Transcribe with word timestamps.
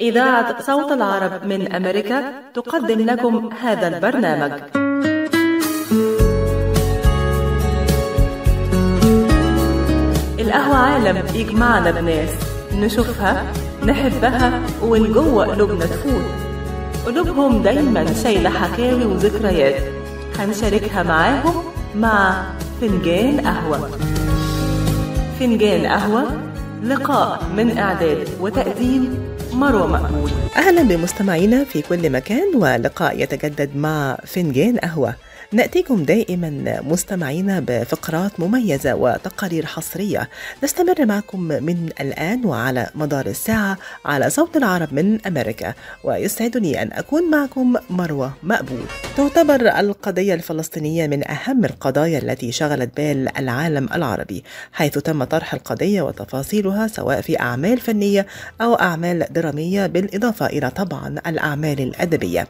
إذاعة 0.00 0.62
صوت 0.62 0.92
العرب 0.92 1.44
من 1.44 1.72
أمريكا 1.72 2.32
تقدم 2.54 3.00
لكم 3.06 3.50
هذا 3.62 3.88
البرنامج. 3.88 4.52
القهوة 10.38 10.76
عالم 10.76 11.22
يجمعنا 11.34 11.90
بناس 11.90 12.30
نشوفها 12.74 13.52
نحبها 13.86 14.60
ومن 14.82 15.12
جوه 15.12 15.46
قلوبنا 15.46 15.86
تفوت. 15.86 16.24
قلوبهم 17.06 17.62
دايما 17.62 18.14
شايلة 18.22 18.50
حكاوي 18.50 19.04
وذكريات. 19.04 19.82
هنشاركها 20.38 21.02
معاهم 21.02 21.64
مع 21.94 22.42
فنجان 22.80 23.40
قهوة. 23.40 23.90
فنجان 25.40 25.86
قهوة 25.86 26.24
لقاء 26.84 27.42
من 27.56 27.78
إعداد 27.78 28.28
وتقديم 28.40 29.37
مروة 29.58 29.86
مقبول 29.86 30.30
أهلا 30.56 30.82
بمستمعينا 30.82 31.64
في 31.64 31.82
كل 31.82 32.10
مكان 32.10 32.56
ولقاء 32.56 33.22
يتجدد 33.22 33.76
مع 33.76 34.18
فنجان 34.26 34.76
قهوة. 34.76 35.14
نأتيكم 35.52 36.04
دائما 36.04 36.80
مستمعينا 36.86 37.60
بفقرات 37.60 38.40
مميزة 38.40 38.94
وتقارير 38.94 39.66
حصرية. 39.66 40.28
نستمر 40.64 41.06
معكم 41.06 41.40
من 41.40 41.88
الآن 42.00 42.44
وعلى 42.46 42.86
مدار 42.94 43.26
الساعة 43.26 43.78
على 44.04 44.30
صوت 44.30 44.56
العرب 44.56 44.94
من 44.94 45.26
أمريكا. 45.26 45.74
ويسعدني 46.04 46.82
أن 46.82 46.92
أكون 46.92 47.30
معكم 47.30 47.76
مروة 47.90 48.32
مقبول. 48.42 48.84
تعتبر 49.16 49.78
القضية 49.78 50.34
الفلسطينية 50.34 51.06
من 51.06 51.30
أهم 51.30 51.64
القضايا 51.64 52.18
التي 52.18 52.52
شغلت 52.52 52.96
بال 52.96 53.38
العالم 53.38 53.88
العربي 53.94 54.44
حيث 54.72 54.98
تم 54.98 55.24
طرح 55.24 55.54
القضية 55.54 56.02
وتفاصيلها 56.02 56.86
سواء 56.86 57.20
في 57.20 57.40
أعمال 57.40 57.80
فنية 57.80 58.26
أو 58.60 58.74
أعمال 58.74 59.26
درامية 59.30 59.86
بالإضافة 59.86 60.46
إلى 60.46 60.70
طبعا 60.70 61.08
الأعمال 61.26 61.80
الأدبية. 61.80 62.48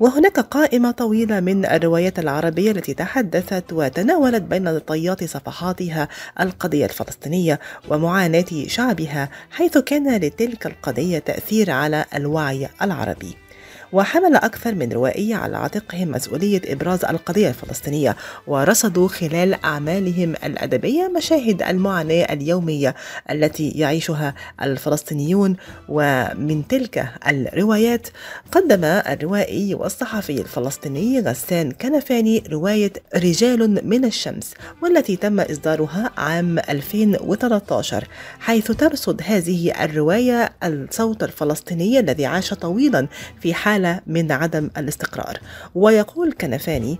وهناك 0.00 0.40
قائمة 0.40 0.90
طويلة 0.90 1.40
من 1.40 1.66
الروايات 1.66 2.18
العربية 2.18 2.33
التي 2.70 2.94
تحدثت 2.94 3.72
وتناولت 3.72 4.42
بين 4.42 4.78
طيات 4.78 5.24
صفحاتها 5.24 6.08
القضية 6.40 6.84
الفلسطينية 6.84 7.60
ومعاناة 7.88 8.44
شعبها 8.66 9.28
حيث 9.50 9.78
كان 9.78 10.16
لتلك 10.16 10.66
القضية 10.66 11.18
تأثير 11.18 11.70
على 11.70 12.04
الوعي 12.14 12.68
العربي. 12.82 13.43
وحمل 13.92 14.34
أكثر 14.34 14.74
من 14.74 14.92
روائي 14.92 15.34
على 15.34 15.56
عاتقهم 15.56 16.10
مسؤولية 16.10 16.62
إبراز 16.66 17.04
القضية 17.04 17.48
الفلسطينية 17.48 18.16
ورصدوا 18.46 19.08
خلال 19.08 19.64
أعمالهم 19.64 20.34
الأدبية 20.44 21.12
مشاهد 21.16 21.62
المعاناة 21.62 22.32
اليومية 22.32 22.94
التي 23.30 23.70
يعيشها 23.70 24.34
الفلسطينيون. 24.62 25.56
ومن 25.88 26.66
تلك 26.68 27.08
الروايات 27.28 28.08
قدم 28.52 28.84
الروائي 28.84 29.74
والصحفي 29.74 30.40
الفلسطيني 30.40 31.20
غسان 31.20 31.72
كنفاني 31.72 32.42
رواية 32.52 32.92
رجال 33.16 33.88
من 33.88 34.04
الشمس 34.04 34.54
والتي 34.82 35.16
تم 35.16 35.40
إصدارها 35.40 36.10
عام 36.16 36.58
2013 36.58 38.08
حيث 38.40 38.70
ترصد 38.72 39.20
هذه 39.24 39.84
الرواية 39.84 40.52
الصوت 40.64 41.22
الفلسطيني 41.22 42.00
الذي 42.00 42.26
عاش 42.26 42.54
طويلا 42.54 43.06
في 43.40 43.54
حالة 43.54 43.83
من 44.06 44.32
عدم 44.32 44.70
الاستقرار. 44.76 45.38
ويقول 45.74 46.32
كنفاني 46.32 46.98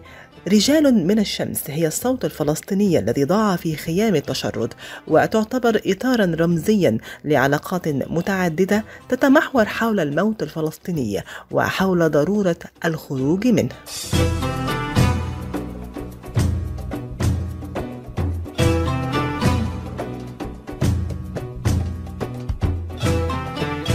رجال 0.48 1.06
من 1.06 1.18
الشمس 1.18 1.70
هي 1.70 1.86
الصوت 1.86 2.24
الفلسطيني 2.24 2.98
الذي 2.98 3.24
ضاع 3.24 3.56
في 3.56 3.76
خيام 3.76 4.14
التشرد 4.14 4.74
وتعتبر 5.08 5.80
اطارا 5.86 6.36
رمزيا 6.40 6.98
لعلاقات 7.24 7.88
متعددة 7.88 8.84
تتمحور 9.08 9.64
حول 9.64 10.00
الموت 10.00 10.42
الفلسطيني 10.42 11.22
وحول 11.50 12.10
ضرورة 12.10 12.58
الخروج 12.84 13.46
منه. 13.46 13.74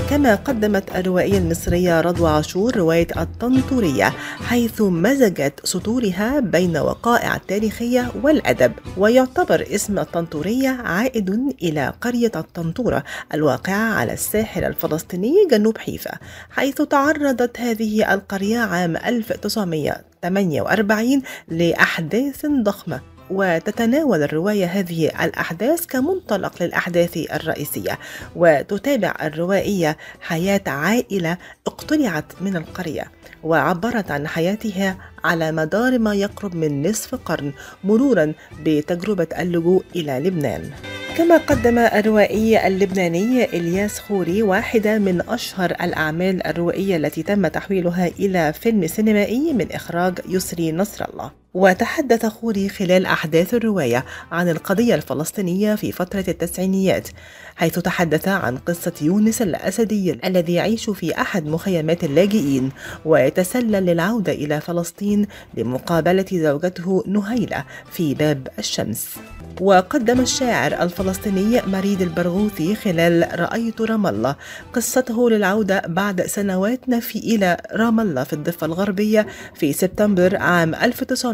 كما 0.09 0.35
قدمت 0.35 0.95
الروائية 0.95 1.37
المصرية 1.37 2.01
رضوى 2.01 2.29
عاشور 2.29 2.77
رواية 2.77 3.07
الطنطورية 3.17 4.13
حيث 4.47 4.81
مزجت 4.81 5.59
سطورها 5.63 6.39
بين 6.39 6.77
وقائع 6.77 7.35
التاريخية 7.35 8.11
والأدب 8.23 8.71
ويعتبر 8.97 9.67
اسم 9.75 9.99
الطنطورية 9.99 10.69
عائد 10.69 11.53
إلى 11.61 11.93
قرية 12.01 12.31
الطنطورة 12.35 13.03
الواقعة 13.33 13.93
على 13.93 14.13
الساحل 14.13 14.63
الفلسطيني 14.63 15.47
جنوب 15.51 15.77
حيفا 15.77 16.11
حيث 16.49 16.81
تعرضت 16.81 17.59
هذه 17.59 18.13
القرية 18.13 18.59
عام 18.59 18.97
1948 18.97 21.21
لأحداث 21.47 22.45
ضخمة. 22.45 23.18
وتتناول 23.29 24.23
الرواية 24.23 24.65
هذه 24.65 25.07
الأحداث 25.23 25.85
كمنطلق 25.85 26.63
للأحداث 26.63 27.17
الرئيسية 27.33 27.99
وتتابع 28.35 29.15
الروائية 29.21 29.97
حياة 30.21 30.61
عائلة 30.67 31.37
اقتلعت 31.67 32.25
من 32.41 32.55
القرية 32.55 33.11
وعبرت 33.43 34.11
عن 34.11 34.27
حياتها 34.27 34.97
على 35.23 35.51
مدار 35.51 35.99
ما 35.99 36.15
يقرب 36.15 36.55
من 36.55 36.89
نصف 36.89 37.15
قرن 37.15 37.53
مرورا 37.83 38.33
بتجربة 38.63 39.27
اللجوء 39.39 39.83
إلى 39.95 40.19
لبنان. 40.19 40.71
كما 41.17 41.37
قدم 41.37 41.77
الروائي 41.79 42.67
اللبناني 42.67 43.43
إلياس 43.43 43.99
خوري 43.99 44.43
واحدة 44.43 44.99
من 44.99 45.21
أشهر 45.29 45.71
الأعمال 45.71 46.47
الروائية 46.47 46.97
التي 46.97 47.23
تم 47.23 47.47
تحويلها 47.47 48.07
إلى 48.07 48.53
فيلم 48.53 48.87
سينمائي 48.87 49.53
من 49.53 49.71
إخراج 49.71 50.19
يسري 50.29 50.71
نصر 50.71 51.05
الله. 51.13 51.31
وتحدث 51.53 52.25
خوري 52.25 52.69
خلال 52.69 53.05
أحداث 53.05 53.53
الرواية 53.53 54.05
عن 54.31 54.49
القضية 54.49 54.95
الفلسطينية 54.95 55.75
في 55.75 55.91
فترة 55.91 56.25
التسعينيات 56.27 57.07
حيث 57.55 57.79
تحدث 57.79 58.27
عن 58.27 58.57
قصة 58.57 58.93
يونس 59.01 59.41
الأسدي 59.41 60.19
الذي 60.25 60.53
يعيش 60.53 60.89
في 60.89 61.21
أحد 61.21 61.45
مخيمات 61.45 62.03
اللاجئين 62.03 62.71
ويتسلل 63.05 63.85
للعودة 63.85 64.31
إلى 64.31 64.61
فلسطين 64.61 65.27
لمقابلة 65.57 66.25
زوجته 66.31 67.03
نهيلة 67.07 67.65
في 67.91 68.13
باب 68.13 68.47
الشمس. 68.59 69.15
وقدم 69.61 70.19
الشاعر 70.19 70.83
الفلسطيني 70.83 71.61
مريد 71.67 72.01
البرغوثي 72.01 72.75
خلال 72.75 73.39
رأيت 73.39 73.81
رام 73.81 74.07
الله 74.07 74.35
قصته 74.73 75.29
للعودة 75.29 75.81
بعد 75.87 76.21
سنوات 76.21 76.89
نفي 76.89 77.19
إلى 77.19 77.57
رام 77.71 77.99
الله 77.99 78.23
في 78.23 78.33
الضفة 78.33 78.65
الغربية 78.65 79.27
في 79.55 79.73
سبتمبر 79.73 80.37
عام 80.37 80.75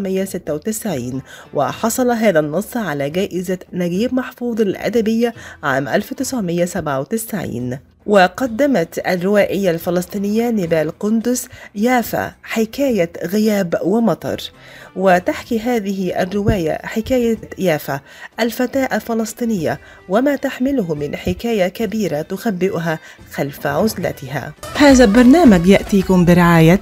1996 0.05 1.21
وحصل 1.53 2.11
هذا 2.11 2.39
النص 2.39 2.77
على 2.77 3.09
جائزة 3.09 3.59
نجيب 3.73 4.13
محفوظ 4.13 4.61
الأدبية 4.61 5.33
عام 5.63 5.88
1997 5.88 7.79
وقدمت 8.05 8.99
الروائية 9.07 9.71
الفلسطينية 9.71 10.49
نبال 10.49 10.99
قندس 10.99 11.47
يافا 11.75 12.31
حكاية 12.43 13.11
غياب 13.25 13.75
ومطر. 13.83 14.51
وتحكي 14.95 15.59
هذه 15.59 16.22
الرواية 16.22 16.79
حكاية 16.83 17.37
يافا 17.57 17.99
الفتاة 18.39 18.95
الفلسطينية 18.95 19.79
وما 20.09 20.35
تحمله 20.35 20.95
من 20.95 21.16
حكاية 21.16 21.67
كبيرة 21.67 22.22
تخبئها 22.22 22.99
خلف 23.31 23.67
عزلتها. 23.67 24.53
هذا 24.77 25.03
البرنامج 25.03 25.67
يأتيكم 25.67 26.25
برعاية 26.25 26.81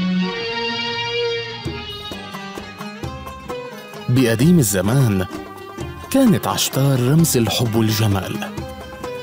بقديم 4.15 4.59
الزمان 4.59 5.25
كانت 6.11 6.47
عشتار 6.47 6.99
رمز 6.99 7.37
الحب 7.37 7.75
والجمال 7.75 8.37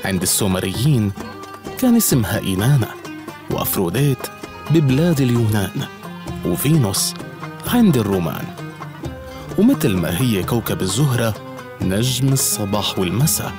عند 0.05 0.21
السومريين 0.21 1.11
كان 1.79 1.95
اسمها 1.95 2.39
إينانا 2.39 2.87
وأفروديت 3.51 4.17
ببلاد 4.71 5.21
اليونان 5.21 5.87
وفينوس 6.45 7.13
عند 7.67 7.97
الرومان. 7.97 8.45
ومثل 9.57 9.95
ما 9.95 10.21
هي 10.21 10.43
كوكب 10.43 10.81
الزهرة 10.81 11.33
نجم 11.81 12.33
الصباح 12.33 12.99
والمساء. 12.99 13.53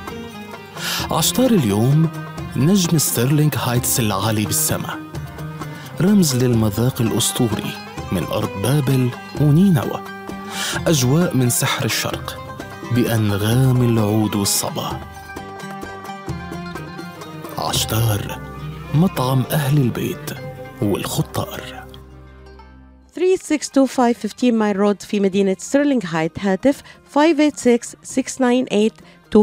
عشتار 1.10 1.50
اليوم 1.50 2.08
نجم 2.56 2.98
ستيرلينغ 2.98 3.52
هايتس 3.56 4.00
العالي 4.00 4.44
بالسماء. 4.44 4.98
رمز 6.00 6.36
للمذاق 6.36 7.00
الأسطوري 7.00 7.72
من 8.12 8.24
أرض 8.24 8.50
بابل 8.62 9.10
ونينوى. 9.40 10.19
أجواء 10.86 11.36
من 11.36 11.50
سحر 11.50 11.84
الشرق 11.84 12.38
بأنغام 12.92 13.82
العود 13.82 14.34
والصبا. 14.36 15.00
عشتار 17.58 18.40
مطعم 18.94 19.42
أهل 19.50 19.78
البيت 19.78 20.30
والخطار. 20.82 21.86
3625 23.14 24.54
Mile 24.54 24.76
Road 24.76 25.02
في 25.02 25.20
مدينة 25.20 25.56
ستيرلينغ 25.58 26.02
هايتس 26.04 26.38
هاتف 26.38 26.82
586-698-2585 29.34 29.40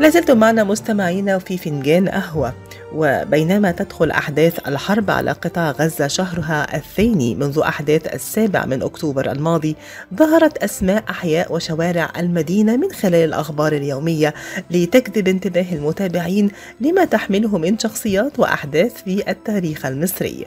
لازلتم 0.00 0.38
معنا 0.38 0.64
مستمعينا 0.64 1.38
في 1.38 1.58
فنجان 1.58 2.08
قهوة 2.08 2.54
وبينما 2.94 3.72
تدخل 3.72 4.10
أحداث 4.10 4.68
الحرب 4.68 5.10
على 5.10 5.32
قطاع 5.32 5.70
غزة 5.70 6.06
شهرها 6.06 6.76
الثاني 6.76 7.34
منذ 7.34 7.58
أحداث 7.58 8.14
السابع 8.14 8.66
من 8.66 8.82
أكتوبر 8.82 9.32
الماضي 9.32 9.76
ظهرت 10.14 10.58
أسماء 10.58 11.04
أحياء 11.10 11.52
وشوارع 11.52 12.12
المدينة 12.16 12.76
من 12.76 12.92
خلال 12.92 13.28
الأخبار 13.28 13.72
اليومية 13.72 14.34
لتجذب 14.70 15.28
انتباه 15.28 15.66
المتابعين 15.72 16.50
لما 16.80 17.04
تحمله 17.04 17.58
من 17.58 17.78
شخصيات 17.78 18.38
وأحداث 18.38 19.02
في 19.02 19.30
التاريخ 19.30 19.86
المصري. 19.86 20.46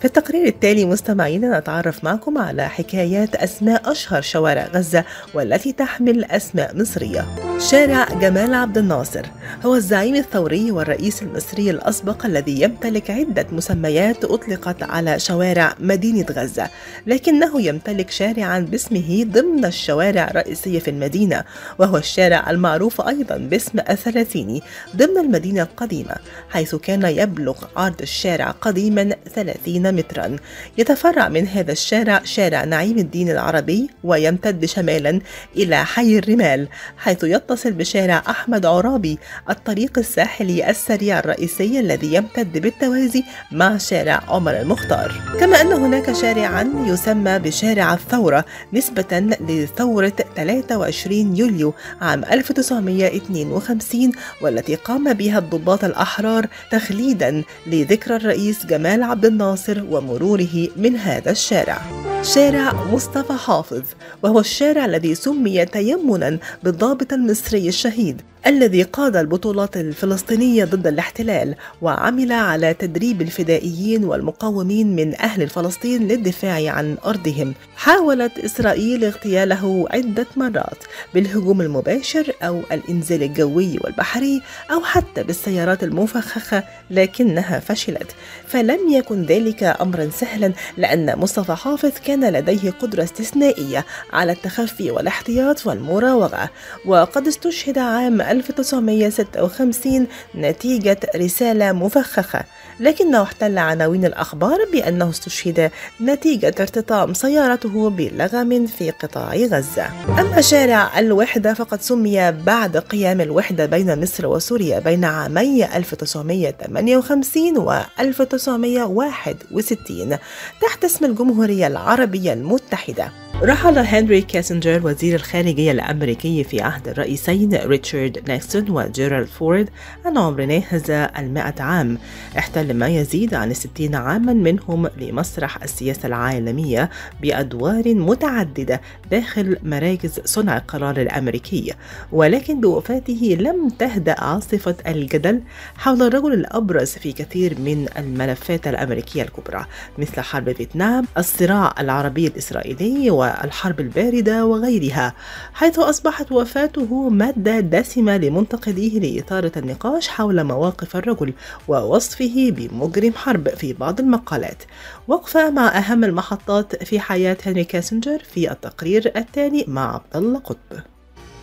في 0.00 0.04
التقرير 0.04 0.46
التالي 0.46 0.84
مستمعينا 0.84 1.58
نتعرف 1.58 2.04
معكم 2.04 2.38
على 2.38 2.68
حكايات 2.68 3.34
أسماء 3.34 3.92
أشهر 3.92 4.22
شوارع 4.22 4.66
غزة 4.74 5.04
والتي 5.34 5.72
تحمل 5.72 6.24
أسماء 6.24 6.76
مصرية. 6.76 7.26
شارع 7.58 8.04
جمال 8.20 8.54
عبد 8.54 8.78
الناصر 8.78 9.26
هو 9.66 9.74
الزعيم 9.74 10.14
الثوري 10.14 10.70
والرئيس 10.70 11.22
المصري 11.22 11.70
الأسبق 11.70 12.26
الذي 12.26 12.60
يمتلك 12.62 13.10
عدة 13.10 13.46
مسميات 13.52 14.24
أطلقت 14.24 14.82
على 14.82 15.18
شوارع 15.18 15.74
مدينة 15.80 16.26
غزة 16.30 16.70
لكنه 17.06 17.62
يمتلك 17.62 18.10
شارعا 18.10 18.58
باسمه 18.58 19.24
ضمن 19.24 19.64
الشوارع 19.64 20.28
الرئيسية 20.30 20.78
في 20.78 20.90
المدينة 20.90 21.44
وهو 21.78 21.96
الشارع 21.96 22.50
المعروف 22.50 23.00
أيضا 23.00 23.36
باسم 23.36 23.78
الثلاثيني 23.78 24.62
ضمن 24.96 25.18
المدينة 25.18 25.62
القديمة 25.62 26.14
حيث 26.50 26.74
كان 26.74 27.02
يبلغ 27.02 27.56
عرض 27.76 28.02
الشارع 28.02 28.50
قديما 28.50 29.16
30 29.34 29.85
مترا. 29.90 30.36
يتفرع 30.78 31.28
من 31.28 31.48
هذا 31.48 31.72
الشارع 31.72 32.20
شارع 32.24 32.64
نعيم 32.64 32.98
الدين 32.98 33.30
العربي 33.30 33.90
ويمتد 34.04 34.64
شمالا 34.64 35.20
إلى 35.56 35.84
حي 35.84 36.18
الرمال 36.18 36.68
حيث 36.98 37.24
يتصل 37.24 37.72
بشارع 37.72 38.22
أحمد 38.28 38.66
عرابي 38.66 39.18
الطريق 39.50 39.98
الساحلي 39.98 40.70
السريع 40.70 41.18
الرئيسي 41.18 41.80
الذي 41.80 42.14
يمتد 42.14 42.58
بالتوازي 42.58 43.24
مع 43.52 43.78
شارع 43.78 44.22
عمر 44.28 44.60
المختار. 44.60 45.12
كما 45.40 45.60
أن 45.60 45.72
هناك 45.72 46.12
شارعا 46.12 46.72
يسمى 46.86 47.38
بشارع 47.38 47.94
الثورة 47.94 48.44
نسبة 48.72 49.36
لثورة 49.40 50.12
23 50.36 51.36
يوليو 51.36 51.74
عام 52.00 52.24
1952 52.24 54.12
والتي 54.40 54.74
قام 54.74 55.12
بها 55.12 55.38
الضباط 55.38 55.84
الأحرار 55.84 56.46
تخليدا 56.70 57.42
لذكرى 57.66 58.16
الرئيس 58.16 58.66
جمال 58.66 59.02
عبد 59.02 59.24
الناصر 59.24 59.75
ومروره 59.82 60.68
من 60.76 60.96
هذا 60.96 61.30
الشارع. 61.30 61.82
شارع 62.22 62.84
مصطفى 62.92 63.32
حافظ 63.32 63.82
وهو 64.22 64.40
الشارع 64.40 64.84
الذي 64.84 65.14
سمي 65.14 65.64
تيمنا 65.64 66.38
بالضابط 66.62 67.12
المصري 67.12 67.68
الشهيد. 67.68 68.22
الذي 68.46 68.82
قاد 68.82 69.16
البطولات 69.16 69.76
الفلسطينية 69.76 70.64
ضد 70.64 70.86
الاحتلال 70.86 71.54
وعمل 71.82 72.32
على 72.32 72.74
تدريب 72.74 73.22
الفدائيين 73.22 74.04
والمقاومين 74.04 74.96
من 74.96 75.20
أهل 75.20 75.48
فلسطين 75.48 76.08
للدفاع 76.08 76.70
عن 76.70 76.96
أرضهم. 77.06 77.54
حاولت 77.76 78.38
إسرائيل 78.38 79.04
اغتياله 79.04 79.86
عدة 79.90 80.26
مرات 80.36 80.84
بالهجوم 81.14 81.60
المباشر 81.60 82.32
أو 82.42 82.62
الإنزال 82.72 83.22
الجوي 83.22 83.78
والبحري 83.84 84.42
أو 84.70 84.80
حتى 84.80 85.22
بالسيارات 85.22 85.84
المفخخة 85.84 86.64
لكنها 86.90 87.60
فشلت. 87.60 88.14
فلم 88.46 88.88
يكن 88.92 89.22
ذلك 89.22 89.62
أمرا 89.80 90.10
سهلا 90.12 90.52
لأن 90.76 91.18
مصطفى 91.18 91.54
حافظ 91.54 91.92
كان 92.04 92.32
لديه 92.32 92.70
قدرة 92.70 93.02
استثنائية 93.02 93.84
على 94.12 94.32
التخفي 94.32 94.90
والاحتياط 94.90 95.66
والمراوغة. 95.66 96.50
وقد 96.86 97.26
استشهد 97.26 97.78
عام 97.78 98.35
1956 98.36 100.06
نتيجة 100.34 100.98
رسالة 101.16 101.72
مفخخة. 101.72 102.44
لكنه 102.80 103.22
احتل 103.22 103.58
عناوين 103.58 104.04
الأخبار 104.04 104.58
بأنه 104.72 105.10
استشهد 105.10 105.70
نتيجة 106.00 106.54
ارتطام 106.60 107.14
سيارته 107.14 107.90
بلغم 107.90 108.66
في 108.66 108.90
قطاع 108.90 109.34
غزة. 109.34 109.86
أما 110.20 110.40
شارع 110.40 110.98
الوحدة 110.98 111.54
فقد 111.54 111.82
سمي 111.82 112.32
بعد 112.32 112.76
قيام 112.76 113.20
الوحدة 113.20 113.66
بين 113.66 114.02
مصر 114.02 114.26
وسوريا 114.26 114.78
بين 114.78 115.04
عامي 115.04 115.76
1958 115.76 117.58
و 117.58 117.72
1961 118.00 120.16
تحت 120.62 120.84
اسم 120.84 121.04
الجمهورية 121.04 121.66
العربية 121.66 122.32
المتحدة. 122.32 123.10
رحل 123.42 123.78
هنري 123.78 124.20
كيسنجر 124.20 124.80
وزير 124.84 125.14
الخارجية 125.14 125.72
الأمريكي 125.72 126.44
في 126.44 126.60
عهد 126.60 126.88
الرئيسين 126.88 127.54
ريتشارد 127.54 128.22
نيكسون 128.28 128.70
وجيرالد 128.70 129.26
فورد 129.26 129.70
عن 130.04 130.18
عمر 130.18 130.44
ناهز 130.44 130.90
المائة 130.90 131.62
عام. 131.62 131.98
احتل 132.38 132.65
ما 132.74 132.88
يزيد 132.88 133.34
عن 133.34 133.50
الستين 133.50 133.94
عاما 133.94 134.32
منهم 134.32 134.86
مسرح 134.96 135.62
السياسة 135.62 136.06
العالمية 136.06 136.90
بأدوار 137.22 137.94
متعددة 137.94 138.80
داخل 139.10 139.56
مراكز 139.62 140.20
صنع 140.24 140.56
القرار 140.56 140.96
الأمريكي. 140.96 141.72
ولكن 142.12 142.60
بوفاته 142.60 143.36
لم 143.40 143.68
تهدأ 143.68 144.20
عاصفة 144.20 144.76
الجدل 144.86 145.42
حول 145.76 146.02
الرجل 146.02 146.32
الأبرز 146.32 146.90
في 146.90 147.12
كثير 147.12 147.60
من 147.60 147.86
الملفات 147.98 148.66
الأمريكية 148.66 149.22
الكبرى 149.22 149.66
مثل 149.98 150.20
حرب 150.20 150.52
فيتنام 150.52 151.04
الصراع 151.18 151.74
العربي 151.80 152.26
الإسرائيلي 152.26 153.10
والحرب 153.10 153.80
الباردة 153.80 154.46
وغيرها 154.46 155.14
حيث 155.54 155.78
أصبحت 155.78 156.32
وفاته 156.32 157.08
مادة 157.08 157.60
دسمة 157.60 158.16
لمنتقديه 158.16 159.00
لإثارة 159.00 159.52
النقاش 159.56 160.08
حول 160.08 160.44
مواقف 160.44 160.96
الرجل 160.96 161.32
ووصفه 161.68 162.50
بمجرم 162.56 163.12
حرب 163.12 163.48
في 163.48 163.72
بعض 163.72 164.00
المقالات. 164.00 164.62
وقفة 165.08 165.50
مع 165.50 165.78
أهم 165.78 166.04
المحطات 166.04 166.84
في 166.84 167.00
حياة 167.00 167.36
هنري 167.46 167.64
كيسنجر 167.64 168.22
في 168.34 168.50
التقرير 168.50 169.12
التالي 169.16 169.64
مع 169.68 169.94
عبد 169.94 170.16
الله 170.16 170.38
قطب. 170.38 170.80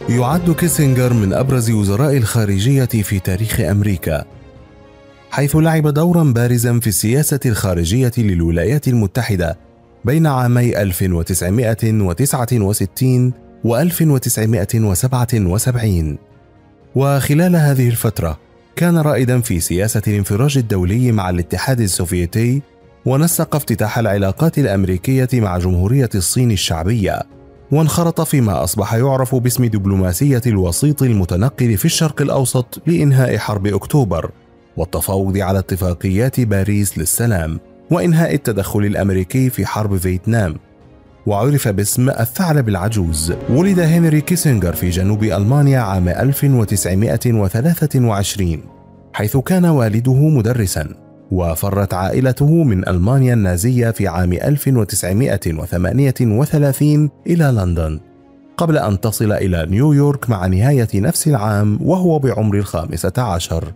يعد 0.09 0.51
كيسنجر 0.51 1.13
من 1.13 1.33
أبرز 1.33 1.71
وزراء 1.71 2.17
الخارجية 2.17 2.85
في 2.85 3.19
تاريخ 3.19 3.59
أمريكا 3.59 4.25
حيث 5.31 5.55
لعب 5.55 5.87
دورا 5.87 6.23
بارزا 6.23 6.79
في 6.79 6.87
السياسة 6.87 7.39
الخارجية 7.45 8.11
للولايات 8.17 8.87
المتحدة 8.87 9.57
بين 10.05 10.27
عامي 10.27 10.81
1969 10.81 13.33
و 13.63 13.77
1977 13.77 16.17
وخلال 16.95 17.55
هذه 17.55 17.89
الفترة 17.89 18.39
كان 18.75 18.97
رائدا 18.97 19.41
في 19.41 19.59
سياسة 19.59 20.01
الانفراج 20.07 20.57
الدولي 20.57 21.11
مع 21.11 21.29
الاتحاد 21.29 21.81
السوفيتي 21.81 22.61
ونسق 23.05 23.55
افتتاح 23.55 23.97
العلاقات 23.97 24.57
الأمريكية 24.59 25.27
مع 25.33 25.57
جمهورية 25.57 26.09
الصين 26.15 26.51
الشعبية 26.51 27.21
وانخرط 27.71 28.21
فيما 28.21 28.63
أصبح 28.63 28.93
يعرف 28.93 29.35
باسم 29.35 29.65
دبلوماسية 29.65 30.41
الوسيط 30.47 31.03
المتنقل 31.03 31.77
في 31.77 31.85
الشرق 31.85 32.21
الأوسط 32.21 32.81
لإنهاء 32.87 33.37
حرب 33.37 33.67
أكتوبر 33.67 34.31
والتفاوض 34.77 35.37
على 35.37 35.59
اتفاقيات 35.59 36.39
باريس 36.39 36.97
للسلام 36.97 37.59
وإنهاء 37.91 38.35
التدخل 38.35 38.79
الأمريكي 38.79 39.49
في 39.49 39.65
حرب 39.65 39.97
فيتنام. 39.97 40.55
وعرف 41.25 41.67
باسم 41.67 42.09
الثعلب 42.09 42.69
العجوز. 42.69 43.33
ولد 43.49 43.79
هنري 43.79 44.21
كيسنجر 44.21 44.73
في 44.73 44.89
جنوب 44.89 45.23
ألمانيا 45.23 45.79
عام 45.79 46.09
1923 46.09 48.59
حيث 49.13 49.37
كان 49.37 49.65
والده 49.65 50.29
مدرسا 50.29 50.89
وفرت 51.31 51.93
عائلته 51.93 52.63
من 52.63 52.87
ألمانيا 52.87 53.33
النازية 53.33 53.91
في 53.91 54.07
عام 54.07 54.33
1938 54.33 57.09
إلى 57.27 57.45
لندن. 57.45 57.99
قبل 58.57 58.77
أن 58.77 58.99
تصل 58.99 59.31
إلى 59.31 59.67
نيويورك 59.69 60.29
مع 60.29 60.47
نهاية 60.47 60.87
نفس 60.95 61.27
العام 61.27 61.79
وهو 61.81 62.19
بعمر 62.19 62.55
الخامسة 62.55 63.13
عشر. 63.17 63.73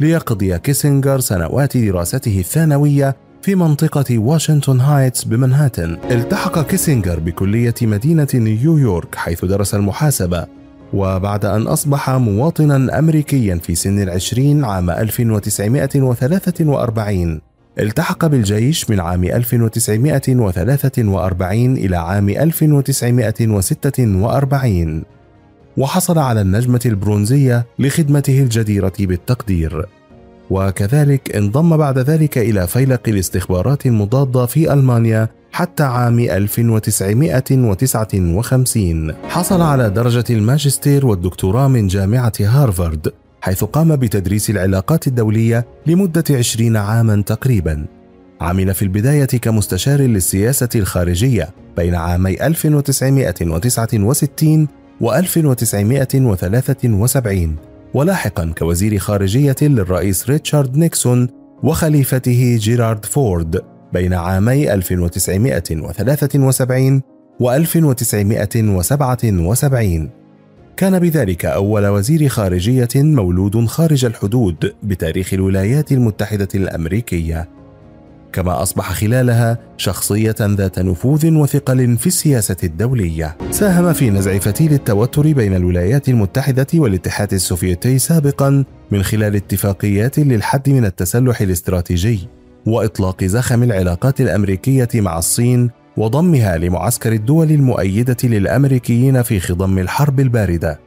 ليقضي 0.00 0.58
كيسنجر 0.58 1.20
سنوات 1.20 1.76
دراسته 1.76 2.38
الثانوية 2.38 3.16
في 3.42 3.54
منطقة 3.54 4.18
واشنطن 4.18 4.80
هايتس 4.80 5.24
بمنهاتن. 5.24 5.98
التحق 6.10 6.66
كيسنجر 6.66 7.20
بكلية 7.20 7.74
مدينة 7.82 8.28
نيويورك 8.34 9.14
حيث 9.14 9.44
درس 9.44 9.74
المحاسبة 9.74 10.46
وبعد 10.92 11.44
أن 11.44 11.62
أصبح 11.62 12.10
مواطنا 12.10 12.98
أمريكيا 12.98 13.56
في 13.56 13.74
سن 13.74 14.02
العشرين 14.02 14.64
عام 14.64 14.90
1943 14.90 17.40
التحق 17.78 18.26
بالجيش 18.26 18.90
من 18.90 19.00
عام 19.00 19.24
1943 19.24 21.76
إلى 21.76 21.96
عام 21.96 22.28
1946 22.28 25.02
وحصل 25.76 26.18
على 26.18 26.40
النجمة 26.40 26.80
البرونزية 26.86 27.66
لخدمته 27.78 28.40
الجديرة 28.40 28.92
بالتقدير. 29.00 29.86
وكذلك 30.50 31.36
انضم 31.36 31.76
بعد 31.76 31.98
ذلك 31.98 32.38
إلى 32.38 32.66
فيلق 32.66 33.00
الاستخبارات 33.08 33.86
المضادة 33.86 34.46
في 34.46 34.72
ألمانيا 34.72 35.28
حتى 35.52 35.82
عام 35.82 36.18
1959 36.18 39.14
حصل 39.28 39.60
على 39.60 39.90
درجة 39.90 40.24
الماجستير 40.30 41.06
والدكتوراه 41.06 41.68
من 41.68 41.86
جامعة 41.86 42.32
هارفارد 42.40 43.12
حيث 43.42 43.64
قام 43.64 43.96
بتدريس 43.96 44.50
العلاقات 44.50 45.06
الدولية 45.06 45.66
لمدة 45.86 46.24
عشرين 46.30 46.76
عاما 46.76 47.22
تقريبا. 47.22 47.86
عمل 48.40 48.74
في 48.74 48.82
البداية 48.82 49.26
كمستشار 49.26 50.00
للسياسة 50.00 50.68
الخارجية 50.74 51.48
بين 51.76 51.94
عامي 51.94 52.46
1969 52.46 54.68
و 55.00 55.12
1973 55.12 57.71
ولاحقا 57.94 58.52
كوزير 58.58 58.98
خارجية 58.98 59.56
للرئيس 59.62 60.30
ريتشارد 60.30 60.76
نيكسون 60.76 61.28
وخليفته 61.62 62.56
جيرالد 62.60 63.04
فورد 63.04 63.62
بين 63.92 64.14
عامي 64.14 64.74
1973 64.74 67.02
و 67.40 67.50
1977 67.50 70.10
كان 70.76 70.98
بذلك 70.98 71.44
أول 71.44 71.86
وزير 71.86 72.28
خارجية 72.28 72.88
مولود 72.94 73.66
خارج 73.66 74.04
الحدود 74.04 74.74
بتاريخ 74.82 75.34
الولايات 75.34 75.92
المتحدة 75.92 76.48
الأمريكية. 76.54 77.48
كما 78.32 78.62
أصبح 78.62 78.92
خلالها 78.92 79.58
شخصية 79.76 80.34
ذات 80.40 80.78
نفوذ 80.78 81.32
وثقل 81.34 81.96
في 81.98 82.06
السياسة 82.06 82.56
الدولية. 82.64 83.36
ساهم 83.50 83.92
في 83.92 84.10
نزع 84.10 84.38
فتيل 84.38 84.72
التوتر 84.72 85.32
بين 85.32 85.56
الولايات 85.56 86.08
المتحدة 86.08 86.66
والاتحاد 86.74 87.32
السوفيتي 87.32 87.98
سابقا 87.98 88.64
من 88.90 89.02
خلال 89.02 89.36
اتفاقيات 89.36 90.18
للحد 90.18 90.70
من 90.70 90.84
التسلح 90.84 91.40
الاستراتيجي 91.40 92.28
وإطلاق 92.66 93.24
زخم 93.24 93.62
العلاقات 93.62 94.20
الأمريكية 94.20 94.88
مع 94.94 95.18
الصين 95.18 95.70
وضمها 95.96 96.56
لمعسكر 96.56 97.12
الدول 97.12 97.50
المؤيدة 97.50 98.16
للأمريكيين 98.24 99.22
في 99.22 99.40
خضم 99.40 99.78
الحرب 99.78 100.20
الباردة. 100.20 100.80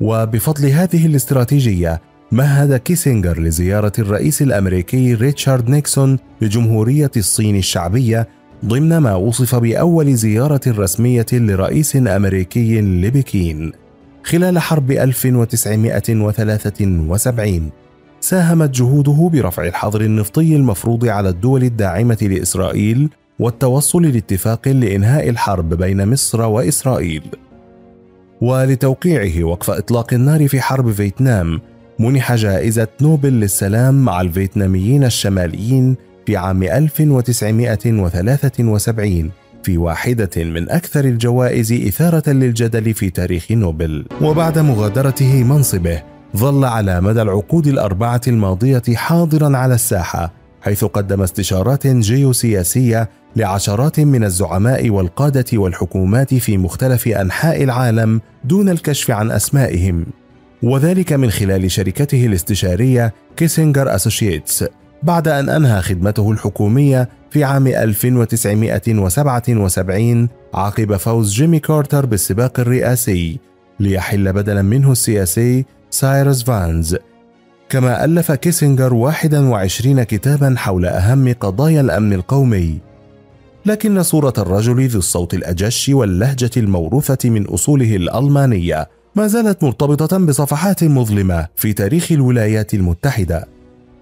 وبفضل 0.00 0.66
هذه 0.66 1.06
الاستراتيجية 1.06 2.00
مهد 2.32 2.76
كيسنجر 2.76 3.40
لزيارة 3.40 3.92
الرئيس 3.98 4.42
الأمريكي 4.42 5.14
ريتشارد 5.14 5.70
نيكسون 5.70 6.18
لجمهورية 6.40 7.10
الصين 7.16 7.56
الشعبية 7.56 8.28
ضمن 8.64 8.98
ما 8.98 9.14
وصف 9.14 9.54
بأول 9.54 10.14
زيارة 10.14 10.60
رسمية 10.66 11.26
لرئيس 11.32 11.96
أمريكي 11.96 12.80
لبكين 12.80 13.72
خلال 14.24 14.58
حرب 14.58 14.90
1973 14.90 17.70
ساهمت 18.20 18.70
جهوده 18.70 19.30
برفع 19.32 19.66
الحظر 19.66 20.00
النفطي 20.00 20.56
المفروض 20.56 21.04
على 21.04 21.28
الدول 21.28 21.62
الداعمة 21.62 22.18
لإسرائيل 22.22 23.08
والتوصل 23.38 24.02
لاتفاق 24.02 24.68
لإنهاء 24.68 25.28
الحرب 25.28 25.74
بين 25.74 26.08
مصر 26.08 26.42
وإسرائيل. 26.42 27.22
ولتوقيعه 28.40 29.44
وقف 29.44 29.70
إطلاق 29.70 30.14
النار 30.14 30.48
في 30.48 30.60
حرب 30.60 30.92
فيتنام 30.92 31.60
منح 31.98 32.34
جائزة 32.34 32.88
نوبل 33.02 33.32
للسلام 33.32 34.04
مع 34.04 34.20
الفيتناميين 34.20 35.04
الشماليين 35.04 35.96
في 36.26 36.36
عام 36.36 36.62
1973 36.62 39.30
في 39.62 39.78
واحدة 39.78 40.30
من 40.36 40.70
أكثر 40.70 41.04
الجوائز 41.04 41.72
إثارة 41.72 42.30
للجدل 42.30 42.94
في 42.94 43.10
تاريخ 43.10 43.52
نوبل. 43.52 44.06
وبعد 44.22 44.58
مغادرته 44.58 45.44
منصبه 45.44 46.02
ظل 46.36 46.64
على 46.64 47.00
مدى 47.00 47.22
العقود 47.22 47.66
الأربعة 47.66 48.20
الماضية 48.28 48.82
حاضرا 48.94 49.56
على 49.56 49.74
الساحة 49.74 50.32
حيث 50.62 50.84
قدم 50.84 51.22
استشارات 51.22 51.86
جيوسياسية 51.86 53.08
لعشرات 53.36 54.00
من 54.00 54.24
الزعماء 54.24 54.90
والقادة 54.90 55.44
والحكومات 55.52 56.34
في 56.34 56.58
مختلف 56.58 57.08
أنحاء 57.08 57.62
العالم 57.62 58.20
دون 58.44 58.68
الكشف 58.68 59.10
عن 59.10 59.30
أسمائهم. 59.30 60.06
وذلك 60.62 61.12
من 61.12 61.30
خلال 61.30 61.70
شركته 61.70 62.26
الاستشارية 62.26 63.14
كيسنجر 63.36 63.94
أسوشيتس 63.94 64.64
بعد 65.02 65.28
أن 65.28 65.48
أنهى 65.48 65.82
خدمته 65.82 66.30
الحكومية 66.30 67.08
في 67.30 67.44
عام 67.44 67.66
1977 67.66 70.28
عقب 70.54 70.96
فوز 70.96 71.32
جيمي 71.32 71.58
كارتر 71.58 72.06
بالسباق 72.06 72.60
الرئاسي 72.60 73.38
ليحل 73.80 74.32
بدلا 74.32 74.62
منه 74.62 74.92
السياسي 74.92 75.64
سايروس 75.90 76.42
فانس. 76.42 76.96
كما 77.68 78.04
ألف 78.04 78.32
كيسنجر 78.32 78.94
21 78.94 80.02
كتابا 80.02 80.54
حول 80.56 80.86
أهم 80.86 81.34
قضايا 81.40 81.80
الأمن 81.80 82.12
القومي. 82.12 82.80
لكن 83.66 84.02
صورة 84.02 84.32
الرجل 84.38 84.86
ذي 84.86 84.98
الصوت 84.98 85.34
الأجش 85.34 85.88
واللهجة 85.88 86.50
الموروثة 86.56 87.30
من 87.30 87.46
أصوله 87.46 87.96
الألمانية 87.96 88.88
ما 89.16 89.26
زالت 89.26 89.64
مرتبطة 89.64 90.18
بصفحات 90.18 90.84
مظلمة 90.84 91.46
في 91.56 91.72
تاريخ 91.72 92.12
الولايات 92.12 92.74
المتحدة. 92.74 93.48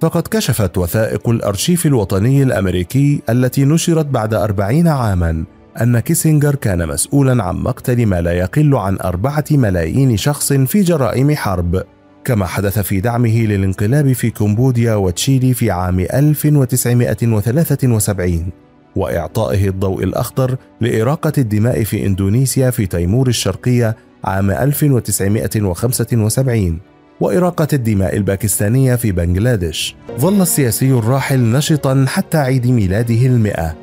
فقد 0.01 0.29
كشفت 0.29 0.79
وثائق 0.79 1.29
الأرشيف 1.29 1.87
الوطني 1.87 2.43
الأمريكي 2.43 3.23
التي 3.29 3.65
نشرت 3.65 4.07
بعد 4.07 4.35
أربعين 4.35 4.89
عاما 4.89 5.45
أن 5.81 5.99
كيسنجر 5.99 6.55
كان 6.55 6.89
مسؤولا 6.89 7.45
عن 7.45 7.57
مقتل 7.57 8.07
ما 8.07 8.21
لا 8.21 8.33
يقل 8.33 8.75
عن 8.75 8.99
أربعة 9.05 9.45
ملايين 9.51 10.17
شخص 10.17 10.53
في 10.53 10.83
جرائم 10.83 11.35
حرب 11.35 11.83
كما 12.25 12.47
حدث 12.47 12.79
في 12.79 13.01
دعمه 13.01 13.47
للانقلاب 13.47 14.13
في 14.13 14.31
كمبوديا 14.31 14.95
وتشيلي 14.95 15.55
في 15.55 15.71
عام 15.71 16.01
1973 16.01 18.51
وإعطائه 18.97 19.69
الضوء 19.69 20.05
الأخضر 20.05 20.57
لإراقة 20.81 21.33
الدماء 21.39 21.85
في 21.85 22.07
إندونيسيا 22.07 22.71
في 22.71 22.87
تيمور 22.87 23.29
الشرقية 23.29 23.97
عام 24.25 24.51
1975 24.51 26.79
وإراقة 27.21 27.69
الدماء 27.73 28.17
الباكستانية 28.17 28.95
في 28.95 29.13
بنغلاديش. 29.13 29.97
ظل 30.19 30.43
السياسي 30.43 30.91
الراحل 30.91 31.41
نشطا 31.41 32.05
حتى 32.09 32.39
عيد 32.39 32.67
ميلاده 32.67 33.27
المئة. 33.27 33.75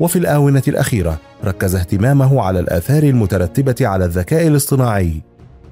وفي 0.00 0.16
الآونة 0.16 0.62
الأخيرة 0.68 1.18
ركز 1.44 1.76
اهتمامه 1.76 2.42
على 2.42 2.60
الآثار 2.60 3.02
المترتبة 3.02 3.74
على 3.80 4.04
الذكاء 4.04 4.46
الاصطناعي 4.46 5.22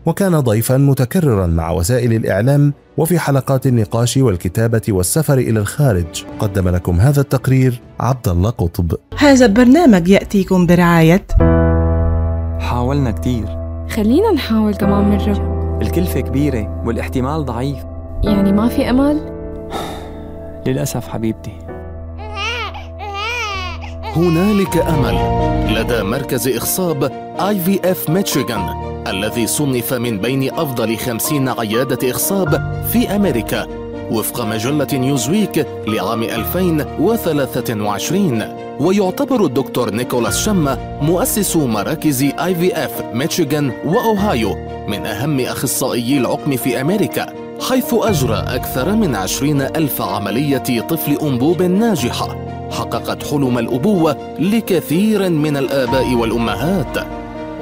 وكان 0.07 0.41
ضيفا 0.41 0.77
متكررا 0.77 1.47
مع 1.47 1.71
وسائل 1.71 2.13
الإعلام 2.13 2.73
وفي 2.97 3.19
حلقات 3.19 3.67
النقاش 3.67 4.17
والكتابة 4.17 4.83
والسفر 4.89 5.39
إلى 5.39 5.61
الخارج. 5.61 6.25
قدم 6.39 6.69
لكم 6.69 7.01
هذا 7.01 7.21
التقرير 7.21 7.81
عبد 8.01 8.29
الله 8.29 8.51
قطب. 8.51 8.95
هذا 9.19 9.47
البرنامج 9.47 10.09
يأتيكم 10.09 10.67
برعاية 10.67 11.27
حاولنا 12.61 13.11
كتير. 13.11 13.64
خلينا 13.91 14.33
نحاول 14.33 14.75
كمان 14.75 15.11
مرة 15.11 15.55
الكلفة 15.83 16.21
كبيرة 16.21 16.83
والاحتمال 16.87 17.45
ضعيف. 17.45 17.85
يعني 18.25 18.53
ما 18.53 18.69
في 18.69 18.91
أمل؟ 18.91 19.21
للأسف 20.67 21.09
حبيبتي. 21.09 21.59
هنالك 24.17 24.77
أمل 24.77 25.45
لدى 25.75 26.03
مركز 26.03 26.49
إخصاب 26.49 27.05
IVF 27.41 28.11
ميشيغان 28.11 28.69
الذي 29.07 29.47
صنف 29.47 29.93
من 29.93 30.19
بين 30.19 30.55
أفضل 30.55 30.97
خمسين 30.97 31.49
عيادة 31.49 32.11
إخصاب 32.11 32.83
في 32.93 33.17
أمريكا. 33.17 33.84
وفق 34.11 34.45
مجلة 34.45 34.87
نيوزويك 34.93 35.67
لعام 35.87 36.23
2023 36.23 38.43
ويعتبر 38.81 39.45
الدكتور 39.45 39.91
نيكولاس 39.91 40.45
شما 40.45 40.99
مؤسس 41.03 41.57
مراكز 41.57 42.23
IVF 42.23 43.03
ميشيغان 43.15 43.73
وأوهايو 43.87 44.57
من 44.89 45.07
أهم 45.07 45.41
اخصائيي 45.41 46.19
العقم 46.19 46.57
في 46.57 46.81
أمريكا 46.81 47.27
حيث 47.71 47.95
أجرى 47.95 48.37
أكثر 48.37 48.93
من 48.93 49.15
عشرين 49.15 49.63
ألف 49.63 50.03
عملية 50.03 50.81
طفل 50.89 51.19
أنبوب 51.23 51.63
ناجحة. 51.63 52.37
حققت 52.71 53.27
حلم 53.27 53.59
الأبوة 53.59 54.17
لكثير 54.39 55.31
من 55.31 55.57
الآباء 55.57 56.15
والأمهات. 56.15 56.99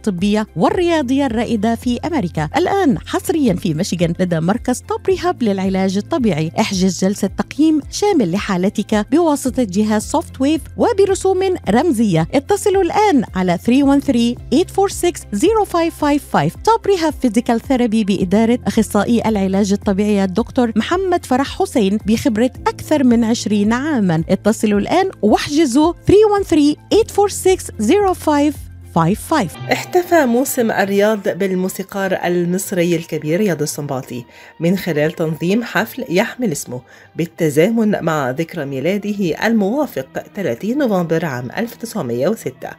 الطبية 0.00 0.46
والرياضية 0.56 1.26
الرائدة 1.26 1.74
في 1.74 1.98
أمريكا. 2.04 2.48
الآن 2.56 2.98
حصريا 2.98 3.54
في 3.54 3.74
ميشيغان 3.74 4.14
لدى 4.20 4.40
مركز 4.40 4.82
Top 4.88 5.06
Rehab 5.06 5.42
للعلاج 5.42 5.96
الطبيعي. 5.96 6.52
احجز 6.60 7.04
جلسة 7.04 7.30
تقييم 7.38 7.80
شامل 7.90 8.32
لحالتك 8.32 9.06
بواسطة 9.12 9.62
جهاز 9.62 10.02
SoftWave 10.02 10.60
وبرسوم 10.76 11.56
رمزية. 11.68 12.28
اتصلوا 12.34 12.82
الآن 12.82 13.24
على 13.34 13.58
313-846-0555 13.58 13.62
Top 16.64 16.86
Rehab 16.86 17.14
Physical 17.22 17.60
Therapy 17.60 18.04
بإدارة 18.04 18.58
أخصائي 18.66 19.28
العلاج 19.28 19.72
الطبيعي 19.72 20.24
الدكتور 20.24 20.72
محمد 20.76 21.26
فرح 21.26 21.58
حسين 21.58 21.98
بخبرة 22.06 22.50
أكثر 22.66 23.04
من 23.04 23.24
20 23.24 23.72
عاما. 23.72 24.24
اتصلوا 24.28 24.80
الآن 24.80 25.10
واحجزوا 25.22 25.92
313-846-0555 28.96 29.72
احتفى 29.72 30.26
موسم 30.26 30.70
الرياض 30.70 31.28
بالموسيقار 31.28 32.12
المصري 32.24 32.96
الكبير 32.96 33.40
رياض 33.40 33.62
السنباطي 33.62 34.24
من 34.60 34.76
خلال 34.76 35.12
تنظيم 35.12 35.64
حفل 35.64 36.04
يحمل 36.08 36.52
اسمه 36.52 36.80
بالتزامن 37.16 38.04
مع 38.04 38.30
ذكرى 38.30 38.64
ميلاده 38.64 39.46
الموافق 39.46 40.24
30 40.36 40.78
نوفمبر 40.78 41.24
عام 41.24 41.50
1906 41.56 42.70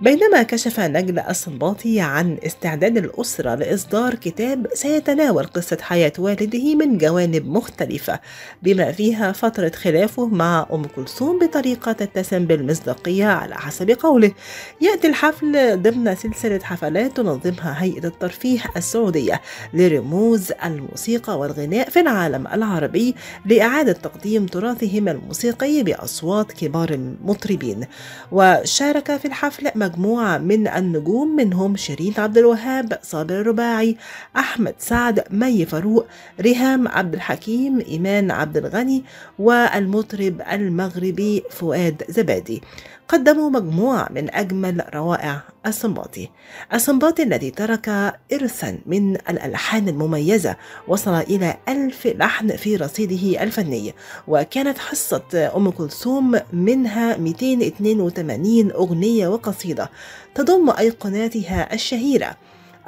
بينما 0.00 0.42
كشف 0.42 0.80
نجل 0.80 1.18
الصنباطي 1.18 2.00
عن 2.00 2.38
استعداد 2.46 2.96
الأسرة 2.96 3.54
لإصدار 3.54 4.14
كتاب 4.14 4.66
سيتناول 4.74 5.44
قصة 5.44 5.78
حياة 5.80 6.12
والده 6.18 6.74
من 6.74 6.98
جوانب 6.98 7.46
مختلفة 7.46 8.20
بما 8.62 8.92
فيها 8.92 9.32
فترة 9.32 9.72
خلافه 9.74 10.26
مع 10.26 10.66
أم 10.72 10.84
كلثوم 10.84 11.38
بطريقة 11.38 11.92
تتسم 11.92 12.44
بالمصداقية 12.44 13.24
على 13.26 13.54
حسب 13.54 13.90
قوله. 13.90 14.32
يأتي 14.80 15.06
الحفل 15.08 15.82
ضمن 15.82 16.14
سلسلة 16.14 16.60
حفلات 16.62 17.16
تنظمها 17.16 17.82
هيئة 17.82 18.06
الترفيه 18.06 18.60
السعودية 18.76 19.40
لرموز 19.74 20.52
الموسيقى 20.64 21.38
والغناء 21.38 21.90
في 21.90 22.00
العالم 22.00 22.46
العربي 22.46 23.14
لإعادة 23.46 23.92
تقديم 23.92 24.46
تراثهم 24.46 25.08
الموسيقي 25.08 25.82
بأصوات 25.82 26.52
كبار 26.52 26.90
المطربين. 26.90 27.86
وشارك 28.32 29.16
في 29.16 29.24
الحفل 29.24 29.70
مجموعة 29.88 30.38
من 30.38 30.68
النجوم 30.68 31.36
منهم 31.36 31.76
شيرين 31.76 32.14
عبد 32.18 32.38
الوهاب 32.38 32.98
صابر 33.02 33.40
الرباعي 33.40 33.96
أحمد 34.36 34.74
سعد 34.78 35.24
مي 35.30 35.66
فاروق 35.66 36.06
ريهام 36.40 36.88
عبد 36.88 37.14
الحكيم 37.14 37.80
إيمان 37.80 38.30
عبد 38.30 38.56
الغني 38.56 39.04
والمطرب 39.38 40.42
المغربي 40.52 41.42
فؤاد 41.50 42.02
زبادي. 42.08 42.62
قدموا 43.08 43.50
مجموعة 43.50 44.08
من 44.10 44.34
أجمل 44.34 44.84
روائع 44.94 45.40
السنباطي 45.66 46.28
السنباطي 46.74 47.22
الذي 47.22 47.50
ترك 47.50 47.88
إرثا 48.32 48.78
من 48.86 49.16
الألحان 49.16 49.88
المميزة 49.88 50.56
وصل 50.88 51.14
إلى 51.14 51.56
ألف 51.68 52.06
لحن 52.06 52.56
في 52.56 52.76
رصيده 52.76 53.42
الفني 53.42 53.94
وكانت 54.28 54.78
حصة 54.78 55.52
أم 55.56 55.70
كلثوم 55.70 56.40
منها 56.52 57.16
282 57.16 58.70
أغنية 58.72 59.28
وقصيدة 59.28 59.90
تضم 60.34 60.70
أيقوناتها 60.78 61.74
الشهيرة. 61.74 62.36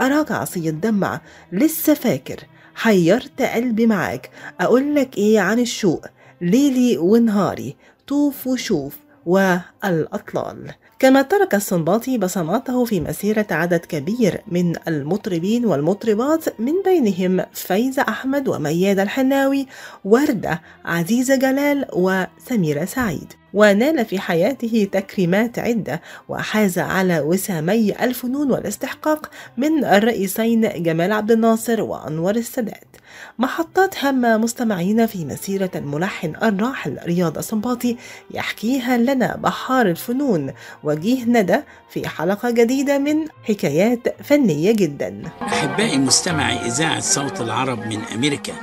أراك 0.00 0.32
عصي 0.32 0.68
الدمع 0.68 1.20
لسه 1.52 1.94
فاكر 1.94 2.36
حيرت 2.74 3.42
قلبي 3.42 3.86
معاك 3.86 4.30
أقول 4.60 4.94
لك 4.94 5.16
إيه 5.16 5.40
عن 5.40 5.58
الشوق؟ 5.58 6.06
ليلي 6.40 6.98
ونهاري 6.98 7.76
طوف 8.06 8.46
وشوف 8.46 8.96
والأطلال. 9.26 10.74
كما 10.98 11.22
ترك 11.22 11.54
السنباطي 11.54 12.18
بصماته 12.18 12.84
في 12.84 13.00
مسيرة 13.00 13.46
عدد 13.50 13.80
كبير 13.80 14.40
من 14.48 14.88
المطربين 14.88 15.64
والمطربات 15.64 16.60
من 16.60 16.72
بينهم 16.84 17.44
فايزة 17.52 18.02
أحمد 18.02 18.48
ومياد 18.48 18.98
الحناوي 18.98 19.66
وردة 20.04 20.62
عزيزة 20.84 21.36
جلال 21.36 21.86
وسميرة 21.92 22.84
سعيد. 22.84 23.32
ونال 23.54 24.04
في 24.04 24.18
حياته 24.18 24.88
تكريمات 24.92 25.58
عدة 25.58 26.00
وحاز 26.28 26.78
على 26.78 27.20
وسامي 27.20 28.04
الفنون 28.04 28.52
والاستحقاق 28.52 29.30
من 29.56 29.84
الرئيسين 29.84 30.82
جمال 30.82 31.12
عبد 31.12 31.30
الناصر 31.30 31.82
وأنور 31.82 32.36
السادات. 32.36 32.89
محطات 33.38 34.04
هامة 34.04 34.36
مستمعين 34.36 35.06
في 35.06 35.24
مسيرة 35.24 35.70
الملحن 35.74 36.34
الراحل 36.42 36.98
رياض 37.04 37.38
السنباطي 37.38 37.96
يحكيها 38.30 38.96
لنا 38.96 39.36
بحار 39.36 39.86
الفنون 39.86 40.52
وجيه 40.84 41.24
ندى 41.24 41.58
في 41.90 42.08
حلقة 42.08 42.50
جديدة 42.50 42.98
من 42.98 43.28
حكايات 43.48 44.22
فنية 44.22 44.72
جدا. 44.72 45.22
أحبائي 45.42 45.98
مستمعي 45.98 46.66
إذاعة 46.66 47.00
صوت 47.00 47.40
العرب 47.40 47.86
من 47.86 48.00
أمريكا. 48.14 48.54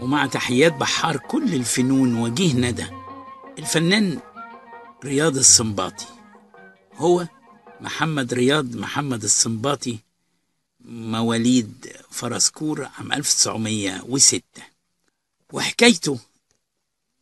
ومع 0.00 0.26
تحيات 0.26 0.72
بحار 0.72 1.16
كل 1.16 1.54
الفنون 1.54 2.20
وجيه 2.20 2.54
ندى 2.54 2.86
الفنان 3.58 4.18
رياض 5.04 5.36
السنباطي. 5.36 6.06
هو 6.96 7.26
محمد 7.80 8.34
رياض 8.34 8.76
محمد 8.76 9.22
السنباطي 9.22 9.98
مواليد 10.84 11.92
فرسكور 12.10 12.84
عام 12.84 13.12
1906 13.12 14.42
وحكايته 15.52 16.18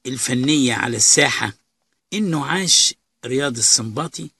الفنية 0.07 0.75
على 0.75 0.97
الساحة 0.97 1.53
إنه 2.13 2.45
عاش 2.47 2.95
رياض 3.25 3.57
السنباطي 3.57 4.31